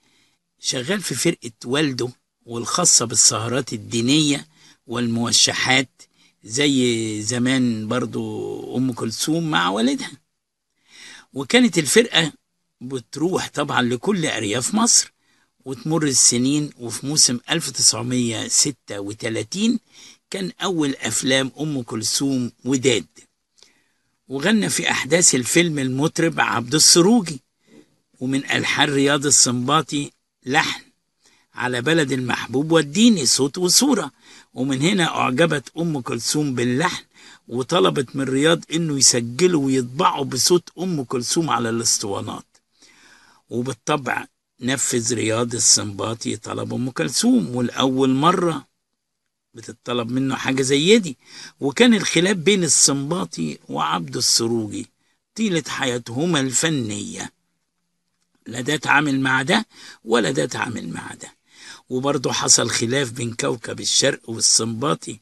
شغال 0.61 1.03
في 1.03 1.15
فرقة 1.15 1.53
والده 1.65 2.09
والخاصة 2.47 3.05
بالسهرات 3.05 3.73
الدينية 3.73 4.47
والموشحات 4.87 5.89
زي 6.45 7.23
زمان 7.23 7.89
برضو 7.89 8.77
أم 8.77 8.93
كلثوم 8.93 9.51
مع 9.51 9.69
والدها. 9.69 10.11
وكانت 11.33 11.79
الفرقة 11.79 12.33
بتروح 12.81 13.49
طبعا 13.49 13.83
لكل 13.83 14.27
أرياف 14.27 14.75
مصر. 14.75 15.13
وتمر 15.65 16.03
السنين 16.03 16.71
وفي 16.79 17.07
موسم 17.07 17.39
1936 17.51 19.79
كان 20.31 20.53
أول 20.63 20.95
أفلام 21.01 21.53
أم 21.61 21.83
كلثوم 21.83 22.53
وداد. 22.65 23.07
وغنى 24.29 24.69
في 24.69 24.91
أحداث 24.91 25.35
الفيلم 25.35 25.79
المطرب 25.79 26.41
عبد 26.41 26.75
السروجي 26.75 27.41
ومن 28.21 28.45
ألحان 28.51 28.91
رياض 28.91 29.27
السنباطي 29.27 30.11
لحن 30.47 30.83
على 31.55 31.83
بلد 31.83 32.13
المحبوب 32.13 32.73
والديني 32.73 33.27
صوت 33.27 33.59
وصورة. 33.59 34.11
ومن 34.55 34.83
هنا 34.83 35.17
أعجبت 35.17 35.69
أم 35.79 36.01
كلثوم 36.01 36.55
باللحن 36.55 37.05
وطلبت 37.49 38.17
من 38.17 38.25
رياض 38.25 38.61
إنه 38.75 38.99
يسجله 38.99 39.59
ويطبعه 39.59 40.25
بصوت 40.25 40.69
أم 40.79 41.05
كلثوم 41.05 41.51
على 41.51 41.71
الاسطوانات. 41.71 42.45
وبالطبع 43.51 44.27
نفذ 44.63 45.15
رياض 45.15 45.55
السنباطي 45.55 46.37
طلب 46.37 46.75
أم 46.75 46.91
كلثوم 46.91 47.57
والأول 47.57 48.11
مرة 48.11 48.67
بتطلب 49.55 50.11
منه 50.11 50.37
حاجة 50.37 50.63
زي 50.63 50.99
دي. 50.99 51.17
وكان 51.61 51.95
الخلاف 51.95 52.37
بين 52.37 52.65
السنباطي 52.65 53.59
وعبد 53.69 54.17
السروجي 54.17 54.87
طيلة 55.37 55.63
حياتهما 55.69 56.41
الفنية. 56.41 57.33
لا 58.47 58.61
ده 58.61 58.77
تعامل 58.77 59.21
مع 59.21 59.43
ده 59.43 59.67
ولا 60.05 60.31
ده 60.31 60.47
تعامل 60.47 60.89
مع 60.89 61.15
ده. 61.23 61.35
وبرضه 61.89 62.33
حصل 62.33 62.71
خلاف 62.71 63.11
بين 63.13 63.35
كوكب 63.35 63.81
الشرق 63.81 64.31
والسنباطي 64.31 65.19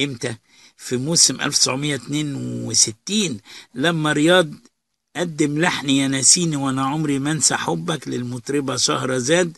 إمتى؟ 0.00 0.36
في 0.76 0.96
موسم 0.96 1.40
1962 1.40 3.40
لما 3.74 4.12
رياض 4.12 4.50
قدم 5.16 5.58
لحن 5.60 5.90
يا 5.90 6.08
ناسيني 6.08 6.56
وأنا 6.56 6.84
عمري 6.86 7.18
ما 7.18 7.32
أنسى 7.32 7.54
حبك 7.56 8.08
للمطربة 8.08 8.76
شهرزاد 8.76 9.56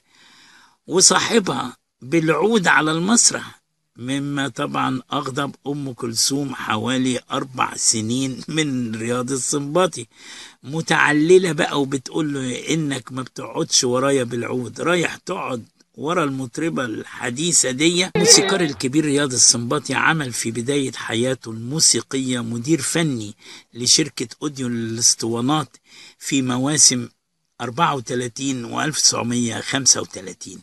وصاحبها 0.86 1.76
بالعود 2.02 2.66
على 2.66 2.92
المسرح 2.92 3.60
مما 3.96 4.48
طبعا 4.48 5.00
أغضب 5.12 5.54
أم 5.66 5.92
كلثوم 5.92 6.54
حوالي 6.54 7.20
أربع 7.32 7.74
سنين 7.76 8.40
من 8.48 8.94
رياض 8.94 9.32
السنباطي 9.32 10.06
متعللة 10.62 11.52
بقى 11.52 11.80
وبتقول 11.82 12.34
له 12.34 12.68
إنك 12.74 13.12
ما 13.12 13.22
بتقعدش 13.22 13.84
ورايا 13.84 14.24
بالعود 14.24 14.80
رايح 14.80 15.16
تقعد 15.16 15.64
ورا 15.96 16.24
المطربة 16.24 16.84
الحديثة 16.84 17.70
دي 17.70 18.06
الموسيقار 18.16 18.60
الكبير 18.60 19.04
رياض 19.04 19.32
السنباطي 19.32 19.94
عمل 19.94 20.32
في 20.32 20.50
بداية 20.50 20.92
حياته 20.92 21.50
الموسيقية 21.50 22.40
مدير 22.42 22.80
فني 22.82 23.34
لشركة 23.74 24.28
أوديو 24.42 24.66
الاسطوانات 24.66 25.76
في 26.18 26.42
مواسم 26.42 27.08
34 27.60 28.64
و 28.64 28.80
1935 28.80 30.58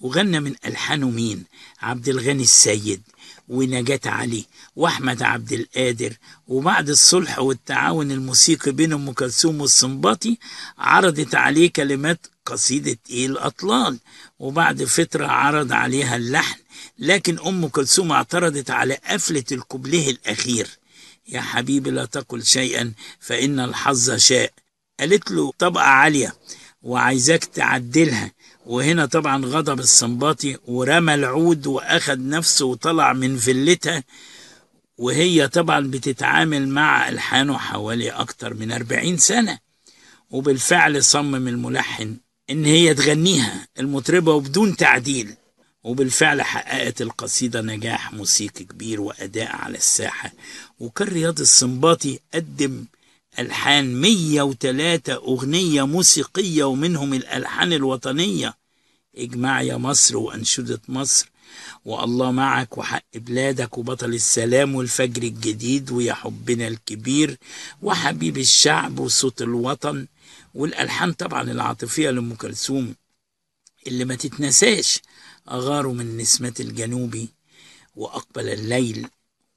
وغنى 0.00 0.40
من 0.40 0.54
ألحانه 0.66 1.10
مين 1.10 1.44
عبد 1.82 2.08
الغني 2.08 2.42
السيد 2.42 3.02
ونجاة 3.48 4.00
علي 4.06 4.44
وأحمد 4.76 5.22
عبد 5.22 5.52
القادر. 5.52 6.16
وبعد 6.48 6.88
الصلح 6.88 7.38
والتعاون 7.38 8.10
الموسيقي 8.10 8.72
بين 8.72 8.92
أم 8.92 9.12
كلثوم 9.12 9.60
والسنباطي 9.60 10.38
عرضت 10.78 11.34
عليه 11.34 11.72
كلمات 11.72 12.26
قصيدة 12.46 12.98
إيه 13.10 13.26
الأطلال. 13.26 13.98
وبعد 14.38 14.84
فترة 14.84 15.26
عرض 15.26 15.72
عليها 15.72 16.16
اللحن 16.16 16.58
لكن 16.98 17.38
أم 17.38 17.68
كلثوم 17.68 18.12
اعترضت 18.12 18.70
على 18.70 18.94
قفلة 18.94 19.44
الكوبليه 19.52 20.10
الأخير. 20.10 20.68
يا 21.28 21.40
حبيبي 21.40 21.90
لا 21.90 22.04
تقل 22.04 22.44
شيئا 22.44 22.92
فإن 23.20 23.60
الحظ 23.60 24.10
شاء. 24.16 24.52
قالت 25.00 25.30
له 25.30 25.52
طبقة 25.58 25.84
عالية 25.84 26.34
وعايزاك 26.82 27.44
تعدلها. 27.44 28.32
وهنا 28.66 29.06
طبعا 29.06 29.44
غضب 29.44 29.80
السنباطي 29.80 30.56
ورمى 30.66 31.14
العود 31.14 31.66
واخد 31.66 32.18
نفسه 32.20 32.64
وطلع 32.66 33.12
من 33.12 33.36
فيلتها 33.36 34.04
وهي 34.98 35.48
طبعا 35.48 35.80
بتتعامل 35.90 36.68
مع 36.68 37.08
ألحانه 37.08 37.58
حوالي 37.58 38.10
أكتر 38.10 38.54
من 38.54 38.72
40 38.72 39.16
سنة. 39.16 39.58
وبالفعل 40.30 41.04
صمم 41.04 41.48
الملحن 41.48 42.16
إن 42.50 42.64
هي 42.64 42.94
تغنيها 42.94 43.68
المطربة 43.78 44.32
وبدون 44.32 44.76
تعديل. 44.76 45.34
وبالفعل 45.84 46.42
حققت 46.42 47.02
القصيدة 47.02 47.60
نجاح 47.60 48.12
موسيقي 48.12 48.64
كبير 48.64 49.00
وأداء 49.00 49.56
على 49.56 49.78
الساحة. 49.78 50.32
وكان 50.80 51.08
رياض 51.08 51.40
السنباطي 51.40 52.18
قدم 52.34 52.84
ألحان 53.38 54.00
103 54.00 55.14
أغنية 55.14 55.86
موسيقية 55.86 56.64
ومنهم 56.64 57.14
الألحان 57.14 57.72
الوطنية. 57.72 58.54
اجمع 59.16 59.62
يا 59.62 59.76
مصر 59.76 60.16
وأنشودة 60.16 60.80
مصر. 60.88 61.28
والله 61.84 62.30
معك 62.30 62.78
وحق 62.78 63.04
بلادك 63.14 63.78
وبطل 63.78 64.14
السلام 64.14 64.74
والفجر 64.74 65.22
الجديد 65.22 65.90
ويا 65.90 66.14
حبنا 66.14 66.68
الكبير 66.68 67.38
وحبيب 67.82 68.38
الشعب 68.38 68.98
وصوت 68.98 69.42
الوطن. 69.42 70.06
والألحان 70.56 71.12
طبعا 71.12 71.42
العاطفية 71.42 72.10
لأم 72.10 72.34
كلثوم 72.34 72.94
اللي 73.86 74.04
ما 74.04 74.14
تتنساش 74.14 75.00
أغاروا 75.50 75.94
من 75.94 76.16
نسمة 76.16 76.54
الجنوبي 76.60 77.28
وأقبل 77.96 78.48
الليل 78.48 79.08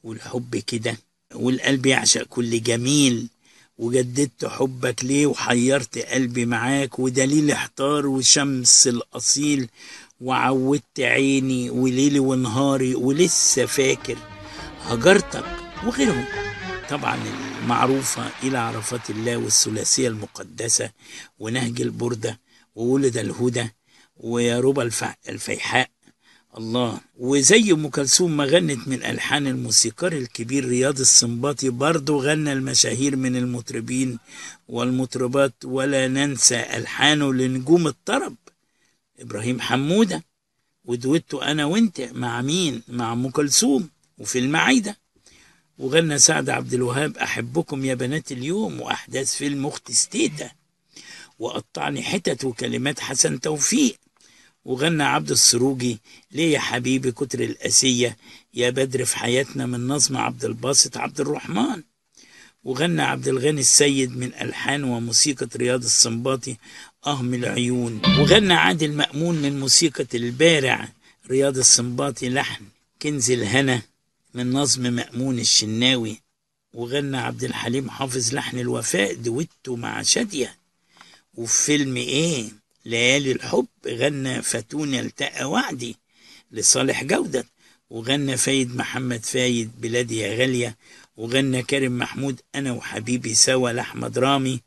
والحب 0.04 0.56
كده 0.56 0.98
والقلب 1.36 1.86
يعشق 1.86 2.24
كل 2.24 2.64
جميل 2.64 3.28
وجددت 3.78 4.46
حبك 4.46 5.06
ليه 5.06 5.26
وحيرت 5.28 5.98
قلبي 5.98 6.46
معاك 6.46 7.00
ودليل 7.00 7.52
إحتار 7.52 8.08
وشمس 8.08 8.88
الأصيل 8.88 9.70
وعودت 10.22 11.00
عيني 11.00 11.70
وليلي 11.70 12.20
ونهاري 12.20 12.96
ولسه 12.96 13.66
فاكر 13.66 14.18
هجرتك 14.84 15.46
وغيرهم. 15.86 16.26
طبعا 16.90 17.18
المعروفة 17.70 18.32
إلى 18.44 18.58
عرفات 18.58 19.10
الله 19.10 19.38
والثلاثية 19.38 20.08
المقدسة 20.08 20.92
ونهج 21.40 21.82
البردة 21.82 22.40
وولد 22.76 23.18
الهدى 23.18 23.68
ويا. 24.18 24.74
الفيحاء. 25.30 25.90
الله. 26.58 27.00
وزي 27.18 27.72
أم 27.72 27.88
كلثوم 27.88 28.38
ما 28.38 28.46
غنت 28.46 28.88
من 28.88 29.04
ألحان 29.04 29.48
الموسيقار 29.48 30.12
الكبير 30.14 30.66
رياض 30.66 31.00
السنباطي 31.00 31.70
برضه 31.70 32.18
غنى 32.18 32.54
المشاهير 32.54 33.16
من 33.16 33.36
المطربين 33.36 34.20
والمطربات. 34.68 35.54
ولا 35.66 36.08
ننسى 36.08 36.60
الحانه 36.60 37.34
لنجوم 37.34 37.88
الطرب 37.88 38.36
إبراهيم 39.20 39.62
حمودة 39.62 40.24
ودويتو 40.86 41.38
أنا 41.38 41.66
وأنت 41.66 42.02
مع 42.02 42.42
مين؟ 42.42 42.82
مع 42.88 43.14
أم 43.14 43.30
كلثوم 43.30 43.90
وفي 44.18 44.40
المعايدة. 44.40 44.98
وغنى 45.80 46.18
سعد 46.18 46.50
عبد 46.50 46.74
الوهاب 46.74 47.18
أحبكم 47.18 47.86
يا 47.86 47.94
بنات 47.94 48.32
اليوم 48.32 48.82
وأحداث 48.82 49.36
فيلم 49.36 49.68
أخت 49.68 49.92
ستيتا. 49.92 50.52
وقطعني 51.40 52.04
حتت 52.04 52.46
وكلمات 52.46 53.00
حسن 53.00 53.40
توفيق. 53.40 53.96
وغنى 54.66 55.04
عبد 55.04 55.32
السروجي 55.32 56.00
ليه 56.32 56.54
يا 56.54 56.60
حبيبي 56.60 57.12
كتر 57.12 57.40
الأسية 57.40 58.18
يا 58.54 58.70
بدر 58.70 59.06
في 59.06 59.18
حياتنا 59.18 59.66
من 59.66 59.88
نظم 59.88 60.18
عبد 60.18 60.46
الباسط 60.46 60.98
عبد 60.98 61.20
الرحمن. 61.22 61.84
وغنى 62.64 63.02
عبد 63.02 63.28
الغني 63.28 63.62
السيد 63.62 64.18
من 64.18 64.34
ألحان 64.34 64.84
وموسيقى 64.84 65.48
رياض 65.56 65.84
السنباطي 65.84 66.56
أهم 67.08 67.34
العيون. 67.34 68.02
وغنى 68.20 68.54
عادل 68.54 68.92
مأمون 68.92 69.36
من 69.42 69.60
موسيقى 69.60 70.08
البارع 70.14 70.90
رياض 71.30 71.58
السنباطي 71.58 72.30
لحن 72.30 72.64
كنز 73.02 73.32
الهنا. 73.32 73.82
من 74.34 74.54
نظم 74.54 74.94
مأمون 74.94 75.40
الشناوي 75.40 76.22
وغنى 76.74 77.18
عبد 77.18 77.44
الحليم 77.44 77.90
حافظ 77.90 78.34
لحن 78.34 78.60
الوفاء 78.60 79.14
دويتو 79.14 79.76
مع 79.76 80.02
شادية. 80.02 80.58
وفي 81.36 81.64
فيلم 81.64 81.96
إيه؟ 81.96 82.50
ليالي 82.86 83.32
الحب 83.32 83.68
غنى 83.88 84.42
فاتوني 84.42 84.96
ألتقي 84.96 85.46
وعدي 85.52 85.96
لصالح 86.52 87.04
جودت. 87.04 87.46
وغنى 87.90 88.38
فايد 88.38 88.76
محمد 88.76 89.26
فايد 89.26 89.72
بلادي 89.82 90.18
يا 90.18 90.36
غالية. 90.36 90.78
وغنى 91.18 91.64
كريم 91.64 91.98
محمود 91.98 92.42
أنا 92.56 92.72
وحبيبي 92.72 93.34
سوا 93.34 93.70
لأحمد 93.70 94.20
رامي. 94.20 94.62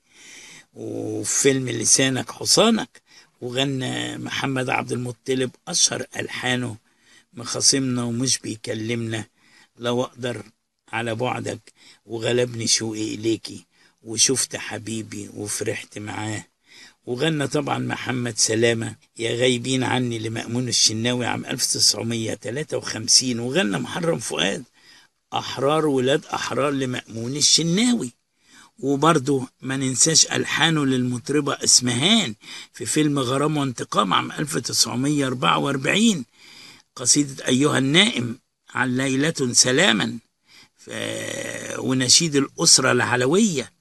وفي 0.75 1.43
فيلم 1.43 1.69
لسانك 1.69 2.31
حصانك. 2.31 3.03
وغنى 3.41 4.19
محمد 4.19 4.71
عبد 4.71 4.93
المطلب 4.93 5.51
أشهر 5.69 6.07
ألحانه 6.17 6.77
مخاصمنا 7.35 8.05
ومش 8.05 8.39
بيكلمنا. 8.39 9.32
لو 9.79 10.03
أقدر 10.03 10.43
على 10.93 11.15
بعدك 11.15 11.73
وغلبني 12.07 12.67
شوقي 12.67 13.15
إليكي 13.15 13.67
وشفت 14.03 14.57
حبيبي 14.57 15.31
وفرحت 15.35 15.99
معاه. 15.99 16.45
وغنى 17.07 17.47
طبعا 17.49 17.79
محمد 17.79 18.39
سلامة 18.39 18.97
يا 19.19 19.37
غايبين 19.37 19.83
عني 19.85 20.19
لمأمون 20.19 20.69
الشناوي 20.69 21.27
عام 21.27 21.47
1953 21.47 23.39
وغنى 23.39 23.79
محرم 23.79 24.19
فؤاد 24.19 24.65
أحرار 25.35 25.87
ولاد 25.87 26.25
أحرار 26.27 26.71
لمأمون 26.71 27.37
الشناوي. 27.37 28.13
وبرضه 28.79 29.49
ما 29.61 29.77
ننساش 29.77 30.27
ألحانه 30.27 30.87
للمطربة 30.87 31.53
إسمهان 31.65 32.35
في 32.73 32.87
فيلم 32.87 33.19
غرام 33.19 33.57
وانتقام 33.57 34.13
عام 34.15 34.33
1944 34.33 36.25
قصيدة 36.97 37.47
أيها 37.49 37.79
النائم 37.79 38.39
عن 38.75 38.97
ليلة 38.97 39.53
سلاما. 39.53 40.19
ونشيد 41.79 42.37
الأسرة 42.37 42.93
العلوية 42.93 43.73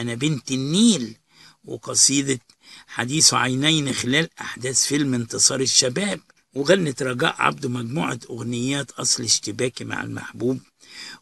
أنا 0.00 0.14
بنت 0.14 0.50
النيل 0.50 1.16
وقصيدة 1.64 2.40
حديث 2.86 3.34
عينين 3.34 3.92
خلال 3.92 4.28
أحداث 4.40 4.84
فيلم 4.84 5.14
انتصار 5.14 5.60
الشباب. 5.60 6.20
وغنت 6.54 7.02
رجاء 7.02 7.34
عبده 7.38 7.68
مجموعة 7.68 8.18
أغنيات 8.30 8.90
أصل 8.90 9.22
اشتباكي 9.22 9.84
مع 9.84 10.02
المحبوب. 10.02 10.60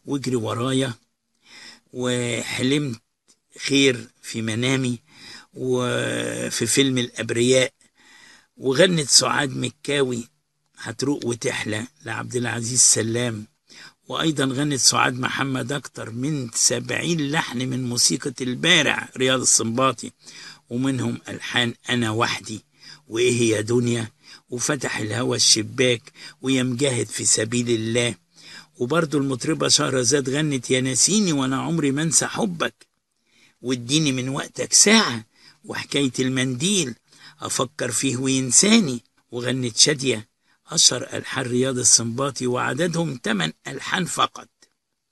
واجري 0.05 0.35
ورايا 0.35 0.93
وحلمت 1.93 3.01
خير 3.67 4.07
في 4.21 4.41
منامي 4.41 4.99
وفي 5.53 6.65
فيلم 6.65 6.97
الأبرياء. 6.97 7.73
وغنت 8.57 9.09
سعاد 9.09 9.57
مكاوي 9.57 10.29
هتروق 10.77 11.25
وتحلى 11.25 11.87
لعبد 12.05 12.35
العزيز 12.35 12.79
سلام. 12.79 13.45
وأيضا 14.07 14.45
غنت 14.45 14.79
سعاد 14.79 15.19
محمد 15.19 15.71
أكتر 15.71 16.09
من 16.09 16.49
سبعين 16.53 17.31
لحن 17.31 17.57
من 17.57 17.89
موسيقى 17.89 18.33
البارع 18.41 19.09
رياض 19.17 19.41
السنباطي 19.41 20.11
ومنهم 20.69 21.21
ألحان 21.29 21.73
أنا 21.89 22.11
وحدي 22.11 22.65
وإيه 23.07 23.55
يا 23.55 23.61
دنيا؟ 23.61 24.11
وفتح 24.49 24.97
الهوى 24.97 25.37
الشباك 25.37 26.01
ويا 26.41 26.63
مجاهد 26.63 27.07
في 27.07 27.25
سبيل 27.25 27.69
الله. 27.69 28.15
وبرضه 28.77 29.17
المطربة 29.17 29.67
شهرزاد 29.67 30.29
غنت 30.29 30.71
يا 30.71 30.81
ناسيني 30.81 31.31
وأنا 31.33 31.61
عمري 31.61 31.91
ما 31.91 32.01
أنسى 32.01 32.27
حبك. 32.27 32.87
واديني 33.61 34.11
من 34.11 34.29
وقتك 34.29 34.73
ساعة 34.73 35.25
وحكاية 35.63 36.11
المنديل 36.19 36.95
أفكر 37.41 37.91
فيه 37.91 38.17
وينساني. 38.17 39.03
وغنت 39.31 39.77
شادية 39.77 40.27
أشهر 40.69 41.03
ألحان 41.13 41.45
رياض 41.45 41.77
السنباطي 41.77 42.47
وعددهم 42.47 43.19
8 43.23 43.53
ألحان 43.67 44.05
فقط. 44.05 44.49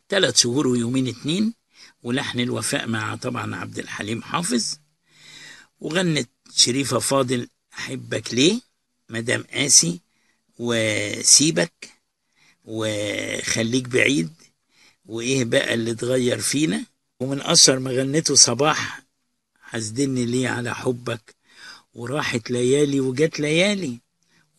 ثلاث 0.10 0.38
شهور 0.42 0.68
ويومين 0.68 1.08
اتنين 1.08 1.54
ولحن 2.04 2.40
الوفاء 2.40 2.88
مع 2.88 3.16
طبعا 3.16 3.56
عبد 3.56 3.80
الحليم 3.80 4.22
حافظ. 4.22 4.78
وغنت 5.80 6.30
شريفة 6.56 7.00
فاضل 7.00 7.48
أحبك 7.74 8.34
ليه؟ 8.34 8.62
مدام 9.10 9.44
قاسي 9.44 10.00
وسيبك 10.60 11.90
وخليك 12.66 13.88
بعيد. 13.88 14.30
وإيه 15.06 15.44
بقى 15.44 15.74
اللي 15.74 15.92
اتغير 15.92 16.40
فينا؟ 16.40 16.86
ومن 17.20 17.42
أشهر 17.42 17.80
ما 17.80 17.92
غنته 17.92 18.36
صباح 18.36 19.02
حسدني 19.62 20.26
ليه 20.26 20.50
على 20.50 20.76
حبك. 20.76 21.36
وراحت 21.94 22.52
ليالي 22.52 23.00
وجت 23.00 23.40
ليالي. 23.40 24.00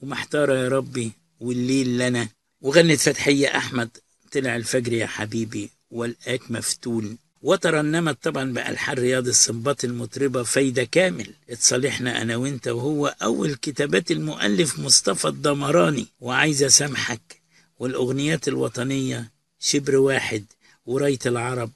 ومحتارة 0.07 0.55
يا 0.55 0.69
ربي 0.69 1.13
والليل 1.41 1.99
لنا. 1.99 2.29
وغنت 2.61 3.01
فتحية 3.01 3.57
أحمد. 3.57 3.89
طلع 4.33 4.57
الفجر 4.57 4.93
يا 4.93 5.07
حبيبي 5.07 5.71
والآك 5.91 6.51
مفتون. 6.51 7.19
وترنمت 7.43 8.19
طبعا 8.23 8.53
بألحان 8.53 8.97
رياض 8.97 9.29
السنباط 9.29 9.85
المطربة 9.85 10.43
فايدة 10.43 10.85
كامل. 10.85 11.35
اتصالحنا 11.51 12.23
أنا 12.23 12.37
وأنت 12.37 12.69
وهو 12.69 13.07
أول 13.23 13.55
كتابات 13.55 14.11
المؤلف 14.11 14.79
مصطفى 14.79 15.29
الدمراني. 15.29 16.07
وعايزة 16.21 16.69
سامحك 16.69 17.41
والأغنيات 17.79 18.49
الوطنية 18.49 19.33
شبر 19.61 19.97
واحد 19.97 20.45
وراية 20.87 21.19
العرب 21.27 21.71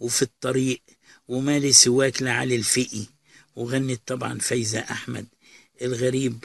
وفي 0.00 0.22
الطريق 0.22 0.80
ومالي 1.28 1.72
سواك 1.72 2.22
لعلي 2.22 2.56
الفقي. 2.56 3.04
وغنت 3.56 4.00
طبعا 4.06 4.38
فايزة 4.38 4.78
أحمد 4.80 5.26
الغريب 5.82 6.44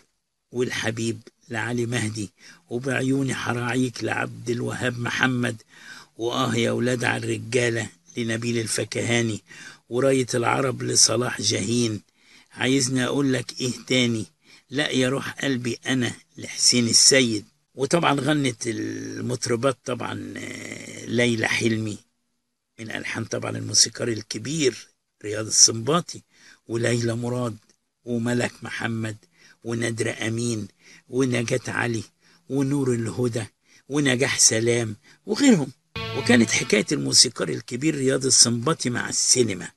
والحبيب 0.51 1.19
لعلي 1.49 1.85
مهدي 1.85 2.31
وبعيوني 2.69 3.33
حراعيك 3.35 4.03
لعبد 4.03 4.49
الوهاب 4.49 4.99
محمد 4.99 5.61
وآه 6.17 6.55
يا 6.55 6.71
ولاد 6.71 7.03
على 7.03 7.23
الرجالة 7.25 7.89
لنبيل 8.17 8.57
الفكهاني 8.57 9.41
وراية 9.89 10.27
العرب 10.33 10.83
لصلاح 10.83 11.41
جاهين 11.41 12.01
عايزني 12.53 13.05
أقول 13.05 13.33
لك 13.33 13.61
إيه 13.61 13.71
تاني؟ 13.87 14.25
لا 14.69 14.89
يا 14.89 15.09
روح 15.09 15.29
قلبي 15.31 15.79
أنا 15.87 16.13
لحسين 16.37 16.87
السيد. 16.87 17.45
وطبعا 17.75 18.13
غنت 18.13 18.67
المطربات 18.67 19.77
طبعا 19.85 20.13
ليلى 21.07 21.47
حلمي 21.47 21.97
من 22.79 22.91
ألحان 22.91 23.25
طبعا 23.25 23.57
الموسيقار 23.57 24.07
الكبير 24.07 24.87
رياض 25.23 25.45
السنباطي 25.45 26.21
وليلى 26.67 27.15
مراد 27.15 27.57
وملك 28.05 28.51
محمد. 28.63 29.17
ونادرة 29.63 30.11
أمين 30.11 30.67
ونجاة 31.09 31.59
علي 31.67 32.03
ونور 32.49 32.93
الهدى 32.93 33.43
ونجاح 33.89 34.39
سلام 34.39 34.95
وغيرهم. 35.25 35.71
وكانت 36.17 36.51
حكاية 36.51 36.85
الموسيقار 36.91 37.49
الكبير 37.49 37.95
رياض 37.95 38.25
السنباطي 38.25 38.89
مع 38.89 39.09
السينما. 39.09 39.67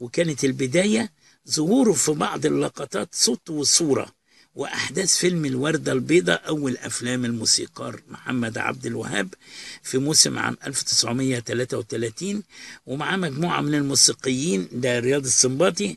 وكانت 0.00 0.44
البداية 0.44 1.12
ظهوره 1.50 1.92
في 1.92 2.12
بعض 2.12 2.46
اللقطات 2.46 3.08
صوت 3.12 3.50
وصورة 3.50 4.16
وأحداث 4.54 5.16
فيلم 5.18 5.44
الوردة 5.44 5.92
البيضاء 5.92 6.48
أول 6.48 6.76
أفلام 6.76 7.24
الموسيقار 7.24 8.00
محمد 8.08 8.58
عبد 8.58 8.86
الوهاب 8.86 9.34
في 9.82 9.98
موسم 9.98 10.38
عام 10.38 10.56
1933 10.66 12.42
ومعاه 12.86 13.16
مجموعة 13.16 13.60
من 13.60 13.74
الموسيقيين 13.74 14.68
ده 14.72 14.98
رياض 14.98 15.24
السنباطي 15.24 15.96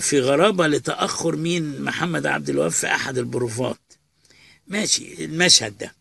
في 0.00 0.20
غرابة 0.20 0.66
لتأخر 0.66 1.36
مين 1.36 1.82
محمد 1.82 2.26
عبد 2.26 2.50
الوهاب 2.50 2.70
في 2.70 2.86
أحد 2.86 3.18
البروفات. 3.18 3.78
ماشي 4.66 5.24
المشهد 5.24 5.78
ده. 5.78 5.94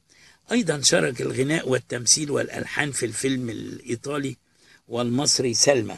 أيضا 0.52 0.82
شارك 0.82 1.22
الغناء 1.22 1.70
والتمثيل 1.70 2.32
والألحان 2.32 2.92
في 2.92 3.06
الفيلم 3.06 3.50
الإيطالي 3.50 4.36
والمصري 4.88 5.54
سلمى 5.54 5.98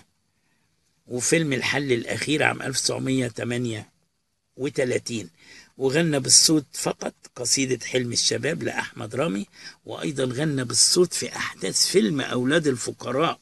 وفيلم 1.08 1.54
الحل 1.54 1.92
الأخير 1.92 2.44
عام 2.44 2.62
1938 2.62 5.30
وغنى 5.78 6.20
بالصوت 6.20 6.66
فقط 6.74 7.14
قصيدة 7.36 7.86
حلم 7.86 8.12
الشباب 8.12 8.64
لأحمد 8.64 9.16
رامي 9.16 9.46
وأيضا 9.86 10.24
غنى 10.26 10.64
بالصوت 10.64 11.14
في 11.14 11.36
أحداث 11.36 11.88
فيلم 11.88 12.22
أولاد 12.22 12.68
الفقراء. 12.68 13.40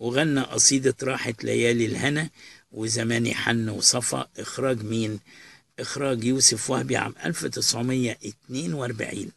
وغنى 0.00 0.40
قصيدة 0.40 0.94
راحت 1.02 1.44
ليالي 1.44 1.86
الهنا 1.86 2.30
وزماني 2.72 3.34
حن 3.34 3.68
وصفا. 3.68 4.28
إخراج 4.38 4.82
مين؟ 4.82 5.20
إخراج 5.78 6.24
يوسف 6.24 6.70
وهبي 6.70 6.96
عام 6.96 7.14
1942 7.24 9.30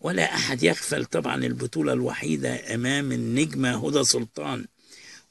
ولا 0.00 0.34
أحد 0.34 0.62
يغفل 0.62 1.04
طبعا 1.04 1.44
البطولة 1.44 1.92
الوحيدة 1.92 2.74
أمام 2.74 3.12
النجمة 3.12 3.88
هدى 3.88 4.04
سلطان. 4.04 4.66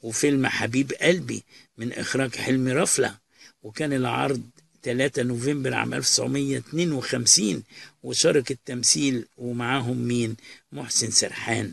وفيلم 0.02 0.46
حبيب 0.46 0.92
قلبي 0.92 1.42
من 1.78 1.92
إخراج 1.92 2.36
حلمي 2.36 2.72
رفلة. 2.72 3.16
وكان 3.62 3.92
العرض 3.92 4.42
3 4.82 5.22
نوفمبر 5.22 5.74
عام 5.74 5.94
1952 5.94 7.62
وشارك 8.02 8.50
التمثيل 8.50 9.26
ومعاهم 9.38 9.96
مين؟ 9.96 10.36
محسن 10.72 11.10
سرحان. 11.10 11.72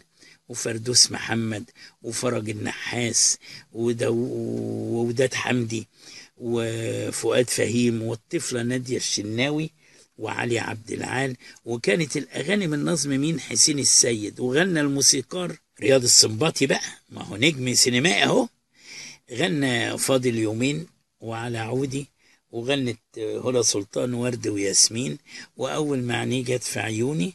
وفردوس 0.52 1.12
محمد 1.12 1.70
وفرج 2.02 2.50
النحاس 2.50 3.38
ووداد 3.74 5.34
حمدي 5.34 5.88
وفؤاد 6.38 7.50
فهيم 7.50 8.02
والطفلة 8.04 8.62
نادية 8.64 8.98
الشناوي 8.98 9.72
وعلي 10.18 10.60
عبد 10.60 10.92
العال. 10.92 11.36
وكانت 11.66 12.18
الأغاني 12.18 12.68
من 12.68 12.86
نظم 12.86 13.10
مين؟ 13.10 13.40
حسين 13.40 13.80
السيد. 13.80 14.40
وغنى 14.40 14.80
الموسيقار 14.80 15.56
رياض 15.82 16.04
السنباطي 16.04 16.66
بقى. 16.66 16.90
ما 17.10 17.24
هو 17.24 17.36
نجم 17.38 17.74
سينمائي 17.74 18.24
أهو. 18.24 18.48
غنى 19.32 19.98
فاضل 19.98 20.36
يومين 20.36 20.88
وعلى 21.20 21.58
عودي. 21.58 22.08
وغنت 22.52 23.00
هدى 23.18 23.64
سلطان 23.64 24.14
ورد 24.14 24.48
وياسمين. 24.48 25.18
وأول 25.58 26.04
ما 26.04 26.18
عينيه 26.18 26.44
جت 26.44 26.64
في 26.64 26.80
عيوني. 26.80 27.34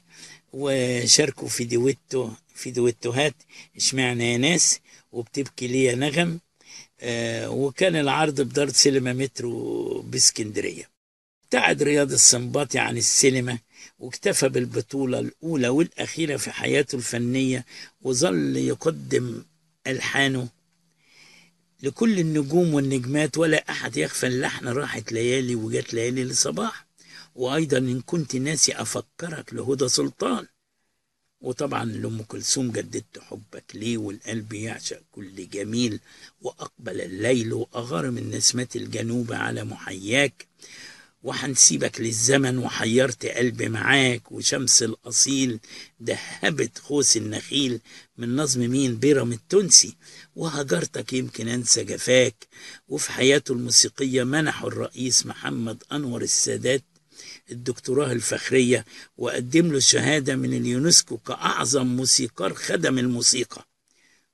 وشاركوا 0.52 1.48
في 1.48 1.64
دويتو 1.64 2.30
في 2.54 2.70
دويتوهات. 2.70 3.34
اشمعنى 3.76 4.32
يا 4.32 4.38
ناس؟ 4.38 4.80
وبتبكي 5.12 5.66
ليا 5.66 5.94
نغم. 5.94 6.40
آه 7.00 7.50
وكان 7.50 7.96
العرض 7.96 8.40
بدار 8.40 8.68
سينما 8.68 9.12
مترو 9.12 10.00
باسكندرية. 10.00 10.90
ابتعد 11.44 11.82
رياض 11.82 12.12
السنباطي 12.12 12.78
عن 12.78 12.96
السينما 12.96 13.58
واكتفى 13.98 14.48
بالبطولة 14.48 15.18
الأولى 15.18 15.68
والأخيرة 15.68 16.36
في 16.36 16.50
حياته 16.50 16.96
الفنية 16.96 17.64
وظل 18.02 18.56
يقدم 18.56 19.44
ألحانه 19.86 20.48
لكل 21.82 22.18
النجوم 22.20 22.74
والنجمات 22.74 23.38
ولا 23.38 23.70
أحد 23.70 23.96
يخفى 23.96 24.26
اللحن 24.26 24.68
راحت 24.68 25.12
ليالي 25.12 25.54
وجات 25.54 25.94
ليالي 25.94 26.24
لصباح. 26.24 26.85
وأيضا 27.36 27.78
إن 27.78 28.00
كنت 28.00 28.36
ناسي 28.36 28.72
أفكرك 28.72 29.54
لهدى 29.54 29.88
سلطان. 29.88 30.46
وطبعا 31.40 31.84
لأم 31.84 32.22
كلثوم 32.22 32.72
جددت 32.72 33.18
حبك 33.18 33.64
ليه 33.74 33.98
والقلب 33.98 34.52
يعشق 34.52 35.02
كل 35.12 35.48
جميل 35.48 36.00
وأقبل 36.40 37.00
الليل 37.00 37.52
وأغار 37.52 38.10
من 38.10 38.30
نسمات 38.30 38.76
الجنوب 38.76 39.32
على 39.32 39.64
محياك. 39.64 40.46
وحنسيبك 41.22 42.00
للزمن 42.00 42.58
وحيرت 42.58 43.26
قلبي 43.26 43.68
معاك 43.68 44.32
وشمس 44.32 44.82
الأصيل 44.82 45.60
دهبت 46.00 46.78
خوس 46.78 47.16
النخيل 47.16 47.80
من 48.18 48.36
نظم 48.36 48.60
مين 48.60 48.96
بيرم 48.96 49.32
التونسي. 49.32 49.96
وهجرتك 50.36 51.12
يمكن 51.12 51.48
أنسى 51.48 51.84
جفاك. 51.84 52.46
وفي 52.88 53.12
حياته 53.12 53.52
الموسيقية 53.52 54.24
منحه 54.24 54.68
الرئيس 54.68 55.26
محمد 55.26 55.82
أنور 55.92 56.22
السادات 56.22 56.82
الدكتوراه 57.50 58.12
الفخرية 58.12 58.84
وقدم 59.18 59.72
له 59.72 59.78
شهادة 59.78 60.36
من 60.36 60.54
اليونسكو 60.54 61.16
كأعظم 61.16 61.86
موسيقار 61.86 62.54
خدم 62.54 62.98
الموسيقى. 62.98 63.66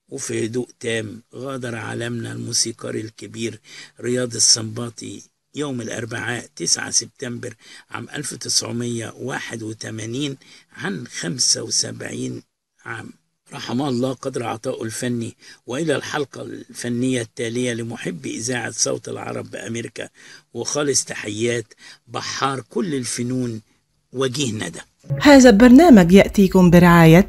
وفي 0.08 0.46
هدوء 0.46 0.68
تام 0.80 1.22
غادر 1.34 1.74
عالمنا 1.74 2.32
الموسيقار 2.32 2.94
الكبير 2.94 3.60
رياض 4.00 4.34
السنباطي 4.34 5.22
يوم 5.54 5.80
الأربعاء 5.80 6.48
9 6.56 6.90
سبتمبر 6.90 7.54
عام 7.90 8.08
1981 8.10 10.36
عن 10.72 11.06
75 11.06 12.42
عام. 12.84 13.21
رحم 13.52 13.82
الله 13.82 14.12
قدر 14.12 14.46
عطائه 14.46 14.82
الفني 14.82 15.36
وإلى 15.66 15.96
الحلقة 15.96 16.42
الفنية 16.42 17.22
التالية 17.22 17.72
لمحب 17.72 18.26
إذاعة 18.26 18.70
صوت 18.70 19.08
العرب 19.08 19.50
بأمريكا 19.50 20.08
وخالص 20.54 21.04
تحيات 21.04 21.74
بحار 22.08 22.60
كل 22.70 22.94
الفنون 22.94 23.60
وجيه 24.12 24.52
ندى. 24.52 24.80
هذا 25.22 25.50
البرنامج 25.50 26.12
يأتيكم 26.12 26.70
برعاية 26.70 27.28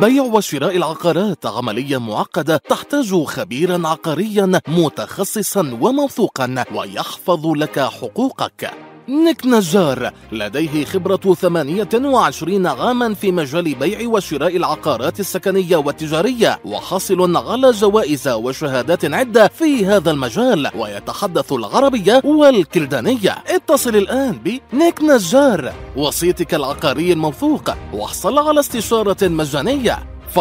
بيع 0.00 0.22
وشراء 0.22 0.76
العقارات 0.76 1.46
عملية 1.46 1.98
معقدة 1.98 2.56
تحتاج 2.56 3.24
خبيرا 3.24 3.88
عقاريا 3.88 4.60
متخصصا 4.68 5.78
وموثوقا 5.80 6.64
ويحفظ 6.74 7.46
لك 7.46 7.80
حقوقك. 7.80 8.70
نيك 9.12 9.46
نجار 9.46 10.10
لديه 10.32 10.84
خبرة 10.84 11.34
28 11.34 12.66
عاما 12.66 13.14
في 13.14 13.32
مجال 13.32 13.74
بيع 13.74 14.08
وشراء 14.08 14.56
العقارات 14.56 15.20
السكنية 15.20 15.76
والتجارية 15.76 16.60
وحاصل 16.64 17.36
على 17.36 17.70
جوائز 17.70 18.28
وشهادات 18.28 19.04
عدة 19.04 19.48
في 19.48 19.86
هذا 19.86 20.10
المجال 20.10 20.70
ويتحدث 20.74 21.52
العربية 21.52 22.20
والكلدانية. 22.24 23.30
اتصل 23.46 23.96
الآن 23.96 24.32
بنيك 24.32 25.02
نجار 25.02 25.72
وسيطك 25.96 26.54
العقاري 26.54 27.12
الموثوق. 27.12 27.70
واحصل 27.92 28.38
على 28.38 28.60
استشارة 28.60 29.28
مجانية. 29.28 29.98
586-206-9000 30.34 30.38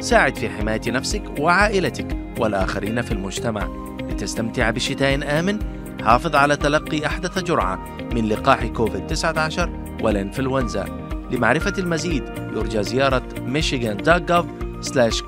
ساعد 0.00 0.36
في 0.36 0.48
حماية 0.48 0.80
نفسك 0.86 1.22
وعائلتك 1.38 2.16
والآخرين 2.38 3.02
في 3.02 3.12
المجتمع. 3.12 3.68
لتستمتع 4.10 4.70
بشتاء 4.70 5.38
آمن 5.40 5.58
حافظ 6.02 6.36
على 6.36 6.56
تلقي 6.56 7.06
أحدث 7.06 7.38
جرعة 7.38 7.98
من 8.14 8.28
لقاح 8.28 8.66
كوفيد-19 8.66 9.68
والإنفلونزا 10.02 11.01
لمعرفة 11.32 11.74
المزيد 11.78 12.24
يرجى 12.56 12.82
زيارة 12.82 13.22
michigan.gov 13.54 14.46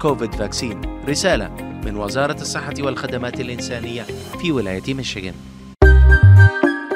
covid 0.02 0.36
vaccine. 0.36 1.08
رسالة 1.08 1.48
من 1.84 1.96
وزارة 1.96 2.40
الصحة 2.40 2.74
والخدمات 2.80 3.40
الإنسانية 3.40 4.02
في 4.40 4.52
ولاية 4.52 4.94
ميشيغان 4.94 5.34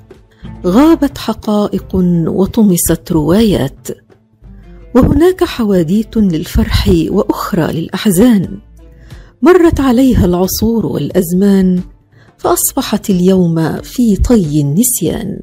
غابت 0.66 1.18
حقائق 1.18 1.88
وطمست 2.26 3.12
روايات 3.12 3.88
وهناك 4.94 5.44
حواديت 5.44 6.16
للفرح 6.16 6.90
وأخرى 7.08 7.72
للأحزان. 7.72 8.58
مرت 9.42 9.80
عليها 9.80 10.24
العصور 10.24 10.86
والأزمان 10.86 11.80
فأصبحت 12.38 13.10
اليوم 13.10 13.76
في 13.82 14.16
طي 14.16 14.60
النسيان. 14.60 15.40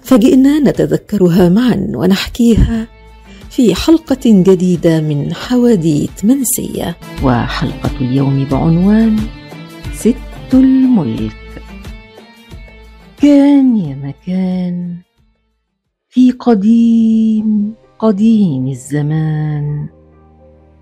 فجئنا 0.00 0.58
نتذكرها 0.58 1.48
معا 1.48 1.92
ونحكيها 1.94 2.88
في 3.50 3.74
حلقة 3.74 4.20
جديدة 4.24 5.00
من 5.00 5.34
حواديت 5.34 6.24
منسية. 6.24 6.96
وحلقة 7.24 7.90
اليوم 8.00 8.44
بعنوان 8.44 9.16
ست 9.94 10.54
الملك. 10.54 11.36
كان 13.22 13.76
يا 13.76 13.94
مكان 13.94 14.96
في 16.08 16.30
قديم 16.30 17.74
قديم 17.98 18.68
الزمان 18.68 19.88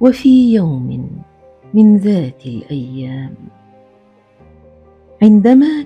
وفي 0.01 0.55
يوم 0.55 1.11
من 1.75 1.97
ذات 1.97 2.47
الأيام. 2.47 3.35
عندما 5.23 5.85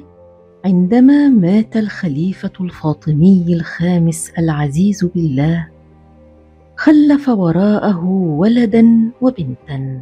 عندما 0.65 1.29
مات 1.29 1.77
الخليفة 1.77 2.53
الفاطمي 2.61 3.45
الخامس 3.49 4.33
العزيز 4.39 5.05
بالله 5.05 5.69
خلف 6.77 7.29
وراءه 7.29 8.05
ولدا 8.39 9.11
وبنتا. 9.21 10.01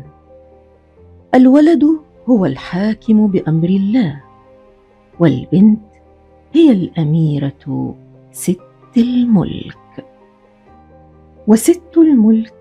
الولد 1.35 1.85
هو 2.28 2.47
الحاكم 2.47 3.26
بأمر 3.26 3.68
الله 3.68 4.20
والبنت 5.20 5.80
هي 6.53 6.70
الأميرة 6.72 7.95
ست 8.32 8.61
الملك. 8.97 10.07
وست 11.47 11.97
الملك 11.97 12.55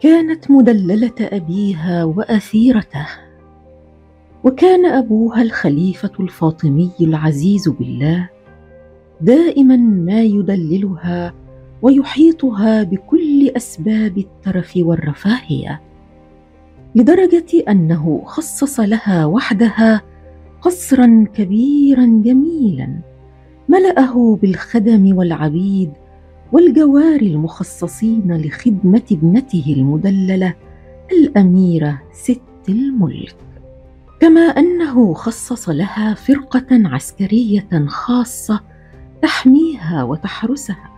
كانت 0.00 0.50
مدللة 0.50 1.14
أبيها 1.20 2.04
وأثيرته 2.04 3.06
وكان 4.44 4.86
أبوها 4.86 5.42
الخليفة 5.42 6.10
الفاطمي 6.20 6.92
العزيز 7.00 7.68
بالله 7.68 8.28
دائما 9.20 9.76
ما 9.76 10.22
يدللها 10.22 11.34
ويحيطها 11.82 12.82
بكل 12.82 13.48
أسباب 13.48 14.18
الترف 14.18 14.72
والرفاهية 14.76 15.80
لدرجة 16.94 17.62
أنه 17.68 18.22
خصص 18.24 18.80
لها 18.80 19.26
وحدها 19.26 20.02
قصرا 20.62 21.26
كبيرا 21.34 22.06
جميلا 22.24 23.00
ملأه 23.68 24.38
بالخدم 24.42 25.16
والعبيد 25.16 25.92
والجواري 26.52 27.26
المخصصين 27.26 28.36
لخدمة 28.36 29.02
ابنته 29.12 29.74
المدللة 29.76 30.54
الأميرة 31.12 32.02
ست 32.12 32.40
الملك. 32.68 33.36
كما 34.20 34.40
أنه 34.40 35.14
خصص 35.14 35.68
لها 35.68 36.14
فرقة 36.14 36.66
عسكرية 36.70 37.86
خاصة 37.86 38.60
تحميها 39.22 40.02
وتحرسها 40.02 40.90